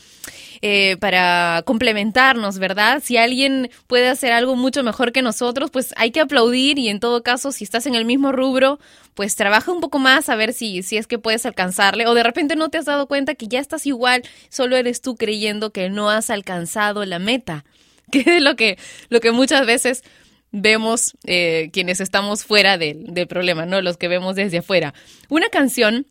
eh, 0.61 0.97
para 0.99 1.63
complementarnos, 1.65 2.59
¿verdad? 2.59 3.01
Si 3.03 3.17
alguien 3.17 3.69
puede 3.87 4.07
hacer 4.09 4.31
algo 4.31 4.55
mucho 4.55 4.83
mejor 4.83 5.11
que 5.11 5.21
nosotros, 5.21 5.71
pues 5.71 5.93
hay 5.97 6.11
que 6.11 6.19
aplaudir 6.19 6.79
y 6.79 6.89
en 6.89 6.99
todo 6.99 7.23
caso, 7.23 7.51
si 7.51 7.63
estás 7.63 7.85
en 7.85 7.95
el 7.95 8.05
mismo 8.05 8.31
rubro, 8.31 8.79
pues 9.13 9.35
trabaja 9.35 9.71
un 9.71 9.81
poco 9.81 9.99
más 9.99 10.29
a 10.29 10.35
ver 10.35 10.53
si, 10.53 10.83
si 10.83 10.97
es 10.97 11.07
que 11.07 11.19
puedes 11.19 11.45
alcanzarle 11.45 12.07
o 12.07 12.13
de 12.13 12.23
repente 12.23 12.55
no 12.55 12.69
te 12.69 12.77
has 12.77 12.85
dado 12.85 13.07
cuenta 13.07 13.35
que 13.35 13.47
ya 13.47 13.59
estás 13.59 13.85
igual, 13.85 14.23
solo 14.49 14.77
eres 14.77 15.01
tú 15.01 15.15
creyendo 15.15 15.71
que 15.71 15.89
no 15.89 16.09
has 16.09 16.29
alcanzado 16.29 17.05
la 17.05 17.19
meta, 17.19 17.65
que 18.11 18.23
es 18.25 18.41
lo 18.41 18.55
que, 18.55 18.77
lo 19.09 19.19
que 19.19 19.31
muchas 19.31 19.65
veces 19.65 20.03
vemos 20.51 21.17
eh, 21.25 21.69
quienes 21.73 21.99
estamos 21.99 22.45
fuera 22.45 22.77
de, 22.77 22.95
del 22.97 23.27
problema, 23.27 23.65
¿no? 23.65 23.81
Los 23.81 23.97
que 23.97 24.07
vemos 24.07 24.35
desde 24.35 24.59
afuera. 24.59 24.93
Una 25.29 25.49
canción 25.49 26.07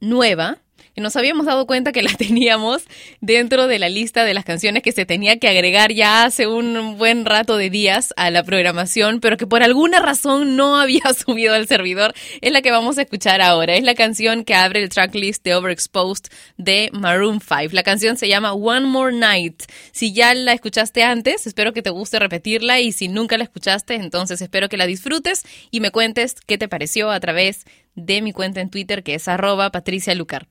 nueva 0.00 0.63
nos 0.96 1.16
habíamos 1.16 1.46
dado 1.46 1.66
cuenta 1.66 1.92
que 1.92 2.02
la 2.02 2.12
teníamos 2.18 2.82
dentro 3.20 3.66
de 3.66 3.78
la 3.78 3.88
lista 3.88 4.24
de 4.24 4.34
las 4.34 4.44
canciones 4.44 4.82
que 4.82 4.92
se 4.92 5.06
tenía 5.06 5.38
que 5.38 5.48
agregar 5.48 5.92
ya 5.92 6.24
hace 6.24 6.46
un 6.46 6.96
buen 6.98 7.24
rato 7.24 7.56
de 7.56 7.70
días 7.70 8.14
a 8.16 8.30
la 8.30 8.44
programación, 8.44 9.20
pero 9.20 9.36
que 9.36 9.46
por 9.46 9.62
alguna 9.62 10.00
razón 10.00 10.56
no 10.56 10.76
había 10.80 11.12
subido 11.14 11.54
al 11.54 11.66
servidor. 11.66 12.14
Es 12.40 12.52
la 12.52 12.62
que 12.62 12.70
vamos 12.70 12.98
a 12.98 13.02
escuchar 13.02 13.40
ahora. 13.40 13.74
Es 13.74 13.82
la 13.82 13.94
canción 13.94 14.44
que 14.44 14.54
abre 14.54 14.82
el 14.82 14.88
tracklist 14.88 15.44
de 15.44 15.54
Overexposed 15.54 16.26
de 16.56 16.90
Maroon 16.92 17.40
5. 17.40 17.72
La 17.72 17.82
canción 17.82 18.16
se 18.16 18.28
llama 18.28 18.52
One 18.52 18.86
More 18.86 19.16
Night. 19.16 19.64
Si 19.92 20.12
ya 20.12 20.34
la 20.34 20.52
escuchaste 20.52 21.02
antes, 21.02 21.46
espero 21.46 21.72
que 21.72 21.82
te 21.82 21.90
guste 21.90 22.18
repetirla 22.18 22.80
y 22.80 22.92
si 22.92 23.08
nunca 23.08 23.36
la 23.36 23.44
escuchaste, 23.44 23.94
entonces 23.94 24.40
espero 24.40 24.68
que 24.68 24.76
la 24.76 24.86
disfrutes 24.86 25.42
y 25.70 25.80
me 25.80 25.90
cuentes 25.90 26.34
qué 26.46 26.58
te 26.58 26.68
pareció 26.68 27.10
a 27.10 27.20
través 27.20 27.64
de 27.94 28.22
mi 28.22 28.32
cuenta 28.32 28.60
en 28.60 28.70
Twitter 28.70 29.02
que 29.02 29.14
es 29.14 29.28
arroba 29.28 29.70
patricialucar. 29.70 30.46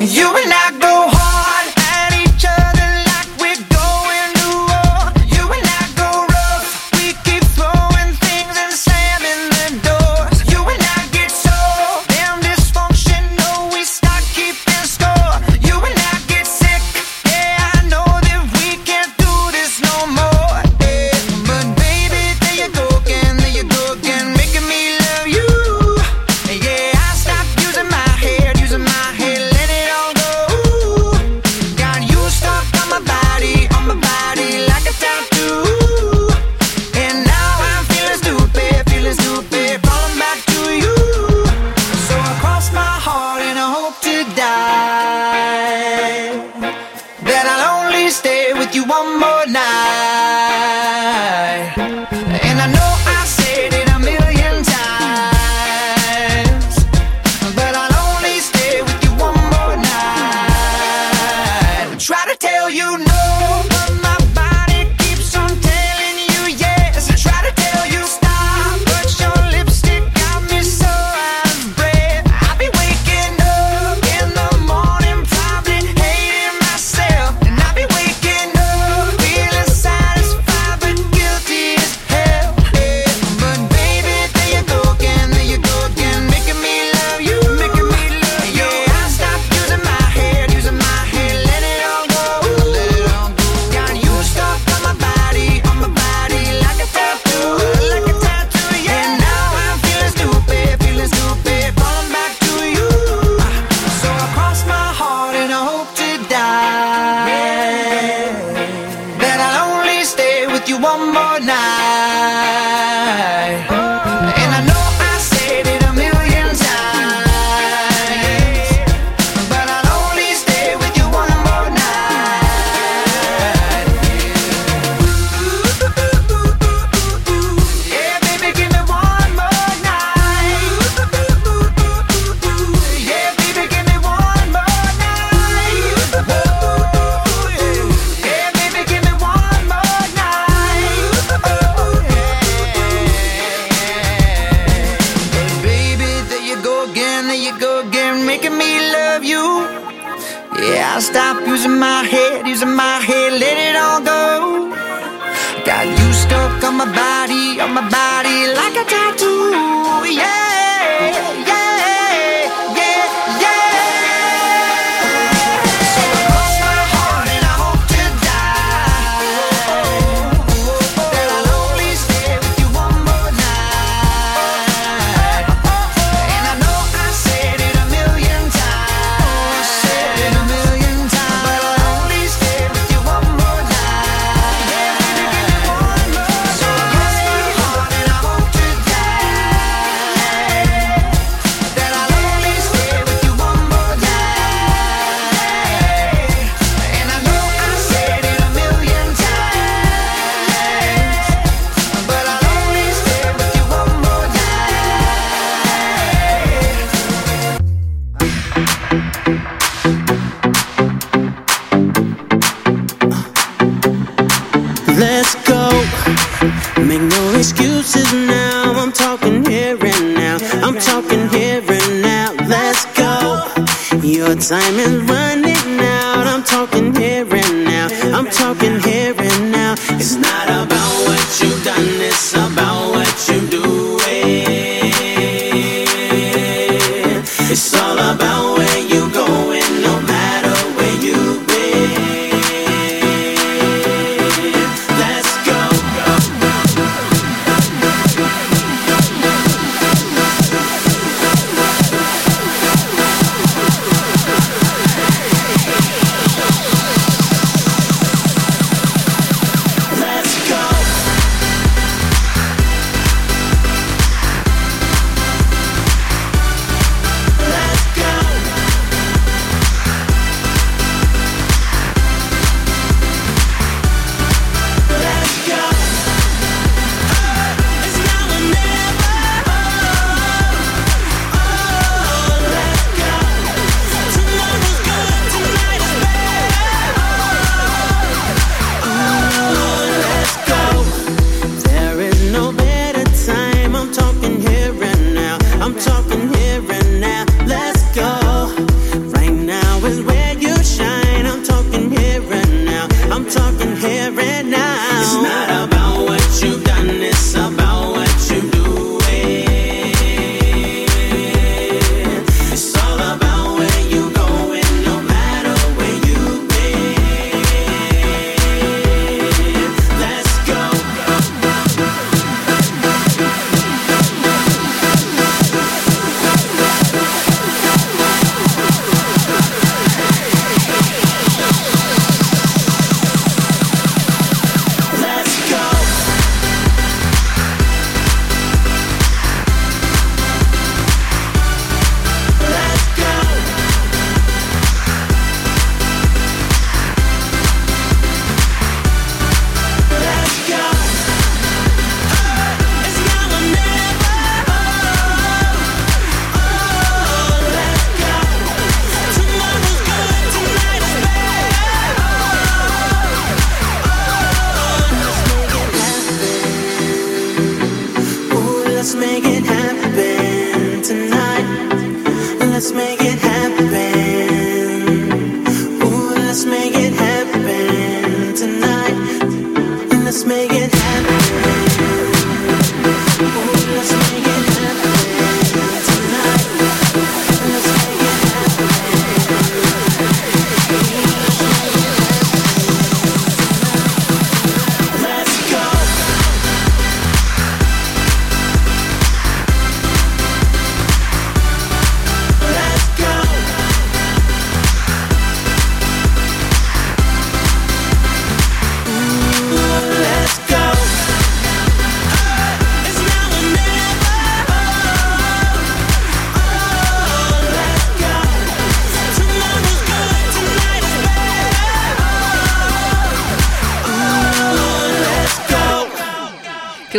You 0.00 0.34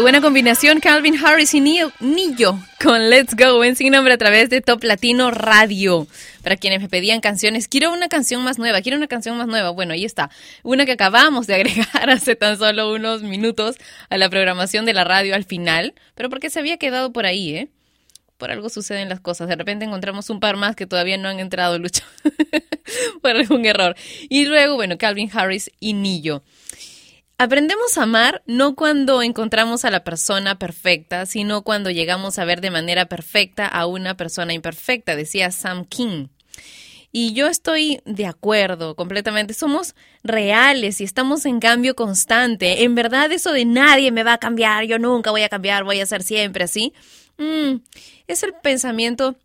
Buena 0.02 0.20
combinación, 0.22 0.80
Calvin 0.80 1.16
Harris 1.24 1.54
y 1.54 1.62
Nio- 1.62 1.94
Nillo 2.00 2.58
con 2.84 3.10
Let's 3.10 3.36
Go 3.36 3.64
en 3.64 3.76
sin 3.76 3.92
nombre 3.94 4.14
a 4.14 4.18
través 4.18 4.50
de 4.50 4.60
Top 4.62 4.84
Latino 4.84 5.30
Radio. 5.32 6.08
Para 6.44 6.58
quienes 6.58 6.82
me 6.82 6.90
pedían 6.90 7.22
canciones, 7.22 7.68
quiero 7.68 7.94
una 7.94 8.10
canción 8.10 8.44
más 8.44 8.58
nueva, 8.58 8.82
quiero 8.82 8.98
una 8.98 9.08
canción 9.08 9.38
más 9.38 9.48
nueva. 9.48 9.70
Bueno, 9.70 9.94
ahí 9.94 10.04
está. 10.04 10.32
Una 10.64 10.86
que 10.86 10.94
acabamos 10.94 11.46
de 11.46 11.54
agregar 11.56 12.10
hace 12.10 12.36
tan 12.36 12.58
solo 12.58 12.92
unos 12.92 13.22
minutos 13.22 13.76
a 14.10 14.18
la 14.18 14.30
programación 14.30 14.86
de 14.86 14.94
la 14.94 15.04
radio 15.04 15.36
al 15.36 15.46
final, 15.46 15.94
pero 16.16 16.30
porque 16.30 16.50
se 16.50 16.60
había 16.60 16.78
quedado 16.78 17.14
por 17.14 17.26
ahí, 17.28 17.56
¿eh? 17.56 17.68
Por 18.38 18.50
algo 18.52 18.70
suceden 18.70 19.08
las 19.08 19.20
cosas. 19.20 19.48
De 19.48 19.56
repente 19.56 19.86
encontramos 19.86 20.30
un 20.32 20.40
par 20.40 20.58
más 20.58 20.76
que 20.76 20.88
todavía 20.88 21.18
no 21.18 21.30
han 21.30 21.40
entrado, 21.40 21.78
Lucho. 21.78 22.04
por 23.22 23.32
algún 23.36 23.66
error. 23.66 23.96
Y 24.30 24.46
luego, 24.46 24.76
bueno, 24.76 24.98
Calvin 24.98 25.30
Harris 25.32 25.70
y 25.80 25.94
Nillo. 25.94 26.42
Aprendemos 27.44 27.98
a 27.98 28.04
amar 28.04 28.44
no 28.46 28.76
cuando 28.76 29.24
encontramos 29.24 29.84
a 29.84 29.90
la 29.90 30.04
persona 30.04 30.60
perfecta, 30.60 31.26
sino 31.26 31.64
cuando 31.64 31.90
llegamos 31.90 32.38
a 32.38 32.46
ver 32.46 32.62
de 32.62 32.70
manera 32.70 33.08
perfecta 33.08 33.66
a 33.66 33.88
una 33.88 34.16
persona 34.16 34.54
imperfecta, 34.54 35.16
decía 35.16 35.50
Sam 35.50 35.86
King. 35.86 36.28
Y 37.12 37.34
yo 37.34 37.48
estoy 37.48 38.00
de 38.06 38.28
acuerdo 38.28 38.96
completamente. 38.96 39.56
Somos 39.56 39.96
reales 40.24 41.02
y 41.02 41.04
estamos 41.04 41.48
en 41.48 41.60
cambio 41.60 41.96
constante. 41.96 42.84
En 42.84 42.94
verdad 42.94 43.32
eso 43.32 43.52
de 43.54 43.66
nadie 43.66 44.12
me 44.12 44.22
va 44.22 44.34
a 44.34 44.38
cambiar, 44.38 44.86
yo 44.86 45.00
nunca 45.00 45.32
voy 45.32 45.42
a 45.42 45.50
cambiar, 45.50 45.84
voy 45.84 46.00
a 46.00 46.06
ser 46.06 46.22
siempre 46.22 46.66
así. 46.66 46.94
mm, 47.40 47.78
es 48.28 48.44
el 48.44 48.54
pensamiento 48.62 49.36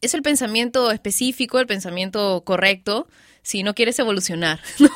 es 0.00 0.14
el 0.14 0.22
pensamiento 0.22 0.90
específico, 0.90 1.58
el 1.58 1.66
pensamiento 1.66 2.44
correcto, 2.44 3.08
si 3.44 3.62
no 3.62 3.74
quieres 3.74 3.96
evolucionar, 4.00 4.58
¿no? 4.80 4.90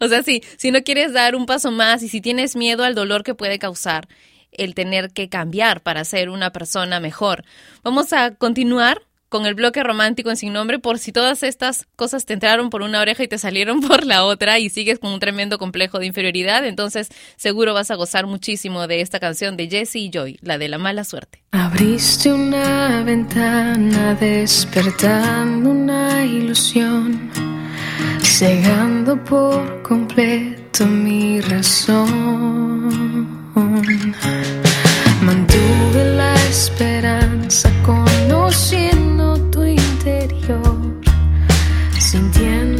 O 0.00 0.08
sea, 0.08 0.22
si, 0.22 0.42
si 0.58 0.70
no 0.70 0.82
quieres 0.82 1.14
dar 1.14 1.34
un 1.34 1.46
paso 1.46 1.70
más 1.70 2.02
y 2.02 2.10
si 2.10 2.20
tienes 2.20 2.56
miedo 2.56 2.84
al 2.84 2.94
dolor 2.94 3.22
que 3.22 3.34
puede 3.34 3.58
causar 3.58 4.06
el 4.52 4.74
tener 4.74 5.10
que 5.10 5.30
cambiar 5.30 5.82
para 5.82 6.04
ser 6.04 6.28
una 6.28 6.52
persona 6.52 7.00
mejor. 7.00 7.44
Vamos 7.82 8.12
a 8.12 8.34
continuar 8.34 9.02
con 9.34 9.46
el 9.46 9.54
bloque 9.54 9.82
romántico 9.82 10.30
en 10.30 10.36
sin 10.36 10.52
nombre 10.52 10.78
por 10.78 11.00
si 11.00 11.10
todas 11.10 11.42
estas 11.42 11.88
cosas 11.96 12.24
te 12.24 12.34
entraron 12.34 12.70
por 12.70 12.82
una 12.82 13.00
oreja 13.00 13.24
y 13.24 13.26
te 13.26 13.36
salieron 13.36 13.80
por 13.88 14.06
la 14.06 14.24
otra 14.24 14.60
y 14.60 14.68
sigues 14.70 15.00
con 15.00 15.12
un 15.12 15.18
tremendo 15.18 15.58
complejo 15.58 15.98
de 15.98 16.06
inferioridad, 16.06 16.64
entonces 16.64 17.08
seguro 17.36 17.74
vas 17.74 17.90
a 17.90 17.96
gozar 17.96 18.26
muchísimo 18.26 18.86
de 18.86 19.00
esta 19.00 19.18
canción 19.18 19.56
de 19.56 19.68
Jesse 19.68 19.96
y 19.96 20.10
Joy, 20.10 20.38
la 20.40 20.56
de 20.56 20.68
la 20.68 20.78
mala 20.78 21.02
suerte. 21.02 21.42
Abriste 21.50 22.32
una 22.32 23.02
ventana 23.02 24.14
despertando 24.14 25.70
una 25.70 26.24
ilusión, 26.24 27.32
cegando 28.38 29.16
por 29.16 29.82
completo 29.82 30.84
mi 30.86 31.40
razón. 31.40 33.28
Mantuve 35.22 36.04
la 36.16 36.34
esperanza 36.50 37.70
conociendo 37.84 39.38
tu 39.52 39.62
interior, 39.62 40.76
sintiendo 42.00 42.73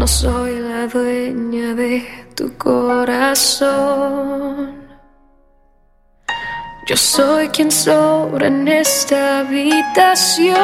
No 0.00 0.06
soy 0.06 0.60
la 0.60 0.86
dueña 0.86 1.74
de 1.74 2.02
tu 2.34 2.56
corazón. 2.56 3.68
Yo 6.88 6.96
soy 6.96 7.48
quien 7.48 7.70
sobra 7.70 8.46
en 8.46 8.66
esta 8.66 9.40
habitación. 9.40 10.56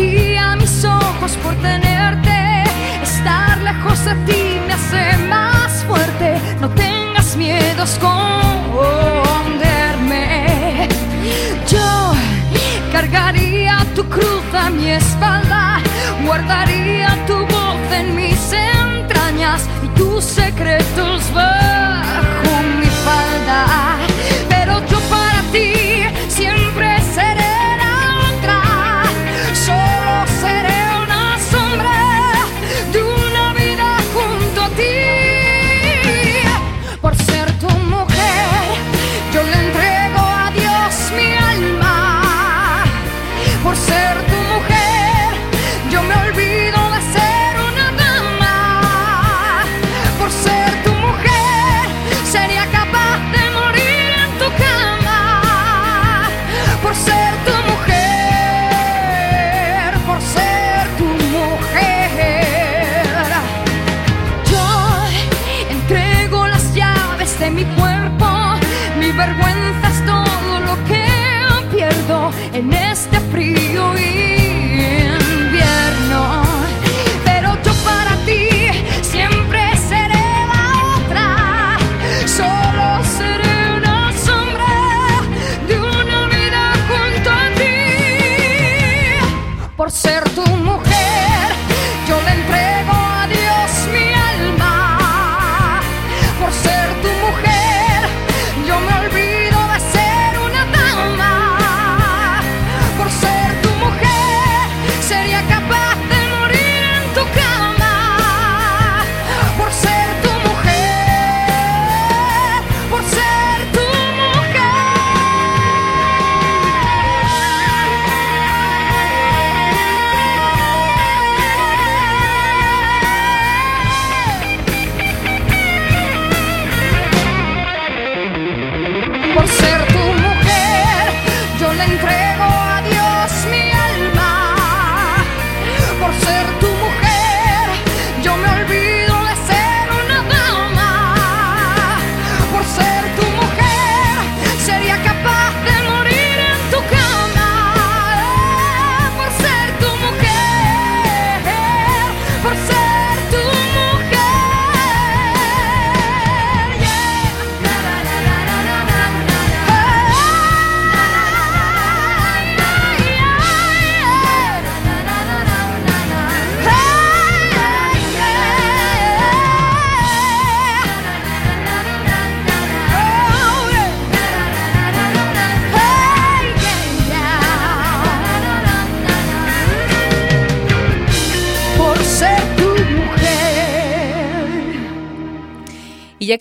guía 0.00 0.56
mis 0.56 0.84
ojos 0.84 1.32
por 1.42 1.54
tenerte. 1.56 2.64
Estar 3.02 3.58
lejos 3.58 4.04
de 4.04 4.14
ti 4.26 4.60
me 4.66 4.72
hace 4.74 5.16
más 5.28 5.84
fuerte. 5.88 6.38
No 6.60 6.68
tengas 6.70 7.36
miedo 7.36 7.82
a 7.82 7.84
esconderme. 7.84 8.28
Yo 11.68 12.12
cargaría 12.92 13.84
tu 13.94 14.02
cruz 14.08 14.54
a 14.54 14.70
mi 14.70 14.90
espalda, 14.90 15.80
guardaría 16.24 17.08
tu 17.26 17.38
voz 17.46 17.92
en 17.92 18.16
mis 18.16 18.52
entrañas 18.52 19.68
y 19.82 19.88
tus 19.98 20.24
secretos 20.24 21.22
bajo 21.34 22.52
mi 22.78 22.90
falda. 23.06 23.60
Pero 24.48 24.72
yo 24.90 24.98
para 25.10 25.42
ti. 25.52 25.89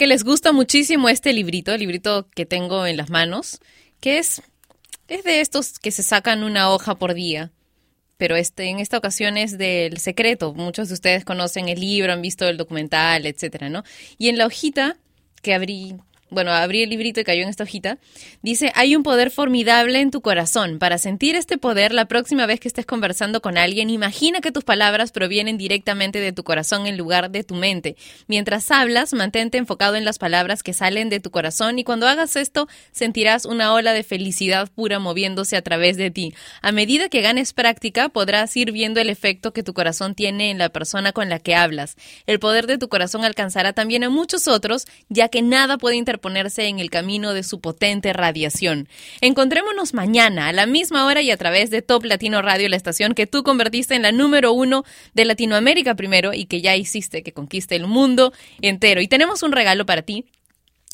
Les 0.10 0.24
gusta 0.24 0.52
muchísimo 0.52 1.08
este 1.08 1.34
librito, 1.34 1.72
el 1.72 1.82
librito 1.82 2.28
que 2.32 2.48
tengo 2.48 2.88
en 2.88 2.98
las 2.98 3.12
manos, 3.12 3.60
que 4.02 4.18
es, 4.18 4.42
es 5.08 5.24
de 5.24 5.40
estos 5.40 5.78
que 5.78 5.92
se 5.92 6.02
sacan 6.02 6.44
una 6.44 6.72
hoja 6.72 6.96
por 6.96 7.14
día, 7.14 7.52
pero 8.18 8.36
este, 8.36 8.70
en 8.70 8.80
esta 8.80 8.98
ocasión 8.98 9.38
es 9.38 9.60
del 9.60 10.00
secreto. 10.00 10.54
Muchos 10.56 10.88
de 10.88 10.96
ustedes 10.96 11.24
conocen 11.24 11.70
el 11.70 11.80
libro, 11.80 12.12
han 12.12 12.24
visto 12.24 12.48
el 12.48 12.58
documental, 12.58 13.28
etcétera, 13.28 13.70
¿no? 13.70 13.84
Y 14.18 14.30
en 14.30 14.40
la 14.40 14.48
hojita 14.48 14.98
que 15.44 15.54
abrí, 15.54 15.96
bueno, 16.30 16.52
abrí 16.52 16.84
el 16.84 16.90
librito 16.90 17.20
y 17.20 17.24
cayó 17.24 17.44
en 17.44 17.50
esta 17.50 17.64
hojita, 17.64 17.98
dice, 18.42 18.72
hay 18.76 18.96
un 18.96 19.04
poder 19.04 19.32
formidable 19.32 20.00
en 20.00 20.12
tu 20.12 20.22
corazón. 20.22 20.80
Para 20.80 20.98
sentir 20.98 21.36
este 21.36 21.58
poder, 21.58 21.94
la 21.94 22.06
próxima 22.06 22.46
vez 22.46 22.60
que 22.60 22.68
estés 22.68 22.86
conversando 22.86 23.42
con 23.42 23.58
alguien, 23.58 23.90
imagina 23.90 24.42
que 24.42 24.52
tus 24.52 24.64
palabras 24.64 25.12
provienen 25.12 25.58
directamente 25.58 26.20
de 26.20 26.32
tu 26.32 26.44
corazón 26.44 26.88
en 26.88 26.98
lugar 26.98 27.32
de 27.32 27.44
tu 27.44 27.56
mente. 27.56 27.96
Mientras 28.28 28.70
hablas, 28.72 29.14
mantente 29.14 29.58
enfocado 29.58 29.96
en 29.96 30.06
las 30.06 30.20
palabras 30.20 30.64
que 30.64 30.74
salen 30.74 31.10
de 31.10 31.20
tu 31.20 31.32
corazón 31.32 31.80
y 31.80 31.84
cuando 31.84 32.08
hagas 32.08 32.36
esto, 32.36 32.68
sentirás 32.92 33.46
una 33.46 33.74
ola 33.74 33.94
de 33.94 34.04
felicidad 34.04 34.70
pura 34.74 35.00
moviéndose 35.00 35.58
a 35.58 35.62
través 35.62 35.98
de 35.98 36.12
ti. 36.12 36.34
A 36.62 36.72
medida 36.72 37.10
que 37.10 37.22
ganes 37.22 37.54
práctica, 37.54 38.10
podrás 38.10 38.56
ir 38.56 38.72
viendo 38.72 39.00
el 39.00 39.10
efecto 39.10 39.54
que 39.54 39.64
tu 39.64 39.74
corazón 39.74 40.16
tiene 40.16 40.52
en 40.52 40.58
la 40.58 40.70
persona 40.70 41.12
con 41.12 41.30
la 41.30 41.40
que 41.40 41.56
hablas. 41.56 41.96
El 42.28 42.40
poder 42.40 42.68
de 42.68 42.78
tu 42.78 42.90
corazón 42.90 43.24
alcanzará 43.26 43.74
también 43.74 44.04
a 44.04 44.10
muchos 44.10 44.48
otros, 44.48 44.86
ya 45.10 45.30
que 45.30 45.42
nada 45.42 45.78
puede 45.78 45.96
interponerse 46.20 46.68
en 46.68 46.80
el 46.80 46.90
camino 46.90 47.34
de 47.34 47.44
su 47.44 47.62
potente 47.62 48.12
radiación. 48.12 48.90
Encontrémonos 49.22 49.94
mañana 49.94 50.50
a 50.50 50.54
la 50.54 50.66
misma 50.66 51.06
hora 51.06 51.22
y 51.22 51.32
a 51.32 51.38
través 51.38 51.70
de 51.70 51.82
Top 51.82 52.04
Latino 52.04 52.42
Radio, 52.42 52.68
la 52.68 52.76
estación 52.76 53.14
que 53.14 53.26
tú 53.26 53.44
convertiste 53.44 53.96
en 53.96 54.02
la 54.02 54.12
número 54.12 54.52
uno 54.52 54.84
de 55.14 55.24
Latinoamérica 55.24 55.96
primero 55.96 56.34
y 56.34 56.46
que 56.46 56.60
ya 56.60 56.76
hiciste 56.76 57.24
que 57.24 57.32
conquiste 57.32 57.78
el 57.78 57.88
mundo 57.88 58.34
entero. 58.62 59.00
Y 59.00 59.08
tenemos 59.08 59.44
un 59.44 59.54
regalo 59.54 59.86
para 59.86 60.02
ti. 60.02 60.26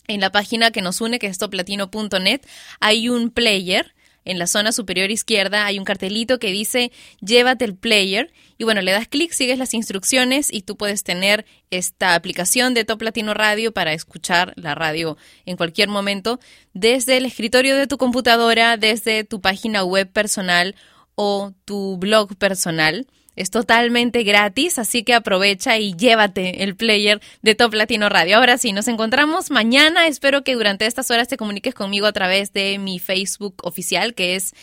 En 0.08 0.22
la 0.22 0.32
página 0.32 0.70
que 0.70 0.84
nos 0.84 1.02
une, 1.02 1.18
que 1.18 1.26
es 1.26 1.40
toplatino.net, 1.40 2.42
hay 2.80 3.10
un 3.10 3.32
player. 3.32 3.95
En 4.26 4.40
la 4.40 4.48
zona 4.48 4.72
superior 4.72 5.12
izquierda 5.12 5.66
hay 5.66 5.78
un 5.78 5.86
cartelito 5.86 6.40
que 6.40 6.52
dice 6.52 6.92
llévate 7.22 7.64
el 7.64 7.76
player 7.76 8.34
y 8.58 8.64
bueno, 8.64 8.82
le 8.82 8.92
das 8.92 9.08
clic, 9.08 9.32
sigues 9.32 9.60
las 9.60 9.74
instrucciones 9.74 10.52
y 10.52 10.64
tú 10.64 10.76
puedes 10.78 11.04
tener 11.04 11.46
esta 11.70 12.16
aplicación 12.16 12.74
de 12.74 12.86
Top 12.86 13.02
Latino 13.02 13.34
Radio 13.34 13.72
para 13.72 13.94
escuchar 13.94 14.54
la 14.56 14.76
radio 14.76 15.18
en 15.46 15.58
cualquier 15.58 15.90
momento 15.90 16.40
desde 16.74 17.18
el 17.18 17.26
escritorio 17.26 17.78
de 17.78 17.88
tu 17.88 17.98
computadora, 17.98 18.78
desde 18.78 19.24
tu 19.24 19.42
página 19.42 19.84
web 19.84 20.12
personal 20.12 20.76
o 21.16 21.54
tu 21.64 21.98
blog 21.98 22.36
personal. 22.36 23.08
Es 23.36 23.52
totalmente 23.52 24.24
gratis, 24.24 24.80
así 24.80 25.04
que 25.04 25.14
aprovecha 25.14 25.78
y 25.78 25.94
llévate 25.94 26.64
el 26.64 26.76
player 26.76 27.22
de 27.42 27.56
Top 27.56 27.74
Latino 27.74 28.08
Radio. 28.10 28.38
Ahora 28.38 28.58
sí, 28.58 28.72
nos 28.72 28.88
encontramos 28.88 29.52
mañana. 29.52 30.08
Espero 30.08 30.44
que 30.44 30.56
durante 30.56 30.86
estas 30.86 31.12
horas 31.12 31.28
te 31.28 31.38
comuniques 31.38 31.74
conmigo 31.74 32.08
a 32.08 32.14
través 32.14 32.54
de 32.54 32.78
mi 32.78 33.00
Facebook 33.00 33.56
oficial, 33.64 34.14
que 34.14 34.36
es 34.36 34.54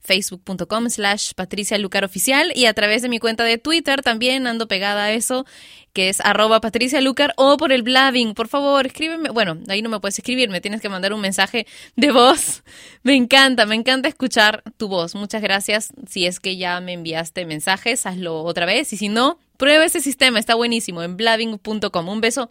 facebook.com 0.00 0.88
slash 0.88 1.32
Patricia 1.34 1.78
Lucar 1.78 2.04
Oficial 2.04 2.52
y 2.54 2.66
a 2.66 2.74
través 2.74 3.02
de 3.02 3.08
mi 3.08 3.18
cuenta 3.18 3.44
de 3.44 3.58
Twitter 3.58 4.02
también 4.02 4.46
ando 4.46 4.68
pegada 4.68 5.04
a 5.04 5.12
eso, 5.12 5.46
que 5.92 6.08
es 6.08 6.20
arroba 6.20 6.60
Patricia 6.60 7.00
Lucar 7.00 7.32
o 7.36 7.56
por 7.56 7.72
el 7.72 7.82
blabbing. 7.82 8.34
Por 8.34 8.48
favor, 8.48 8.86
escríbeme. 8.86 9.30
Bueno, 9.30 9.58
ahí 9.68 9.82
no 9.82 9.88
me 9.88 10.00
puedes 10.00 10.18
escribir, 10.18 10.48
me 10.50 10.60
tienes 10.60 10.80
que 10.80 10.88
mandar 10.88 11.12
un 11.12 11.20
mensaje 11.20 11.66
de 11.96 12.12
voz. 12.12 12.62
Me 13.02 13.14
encanta, 13.14 13.64
me 13.64 13.74
encanta 13.74 14.08
escuchar 14.08 14.62
tu 14.76 14.88
voz. 14.88 15.14
Muchas 15.14 15.40
gracias. 15.40 15.88
Si 16.06 16.26
es 16.26 16.38
que 16.38 16.58
ya 16.58 16.80
me 16.80 16.92
enviaste 16.92 17.46
mensajes, 17.46 18.04
hazlo 18.04 18.42
otra 18.42 18.66
vez 18.66 18.92
y 18.92 18.98
si 18.98 19.08
no, 19.08 19.38
prueba 19.56 19.86
ese 19.86 20.00
sistema, 20.00 20.38
está 20.38 20.54
buenísimo 20.54 21.02
en 21.02 21.16
blabbing.com. 21.16 22.08
Un 22.08 22.20
beso 22.20 22.50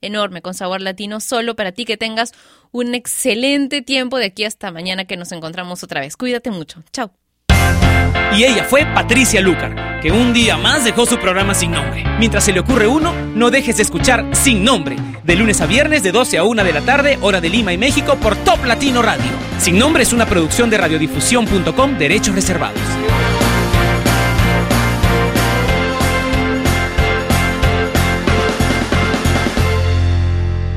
enorme 0.00 0.42
con 0.42 0.54
sabor 0.54 0.80
latino 0.80 1.20
solo 1.20 1.56
para 1.56 1.72
ti. 1.72 1.84
Que 1.84 1.96
tengas 1.96 2.32
un 2.72 2.94
excelente 2.94 3.82
tiempo 3.82 4.18
de 4.18 4.26
aquí 4.26 4.44
hasta 4.44 4.70
mañana 4.70 5.04
que 5.04 5.16
nos 5.16 5.32
encontramos 5.32 5.82
otra 5.82 6.00
vez. 6.00 6.16
Cuídate 6.16 6.50
mucho. 6.50 6.82
Chao. 6.92 7.12
Y 8.36 8.44
ella 8.44 8.64
fue 8.64 8.84
Patricia 8.84 9.40
Lucar, 9.40 10.00
que 10.00 10.12
un 10.12 10.32
día 10.32 10.56
más 10.56 10.84
dejó 10.84 11.06
su 11.06 11.18
programa 11.18 11.54
sin 11.54 11.72
nombre. 11.72 12.04
Mientras 12.18 12.44
se 12.44 12.52
le 12.52 12.60
ocurre 12.60 12.86
uno, 12.86 13.14
no 13.34 13.50
dejes 13.50 13.78
de 13.78 13.82
escuchar 13.82 14.26
Sin 14.32 14.64
Nombre, 14.64 14.96
de 15.24 15.36
lunes 15.36 15.60
a 15.60 15.66
viernes 15.66 16.02
de 16.02 16.12
12 16.12 16.38
a 16.38 16.44
1 16.44 16.62
de 16.62 16.72
la 16.72 16.82
tarde, 16.82 17.18
hora 17.22 17.40
de 17.40 17.48
Lima 17.48 17.72
y 17.72 17.78
México, 17.78 18.16
por 18.16 18.36
Top 18.36 18.64
Latino 18.64 19.02
Radio. 19.02 19.30
Sin 19.58 19.78
Nombre 19.78 20.02
es 20.02 20.12
una 20.12 20.26
producción 20.26 20.68
de 20.68 20.78
radiodifusión.com, 20.78 21.98
derechos 21.98 22.34
reservados. 22.34 22.80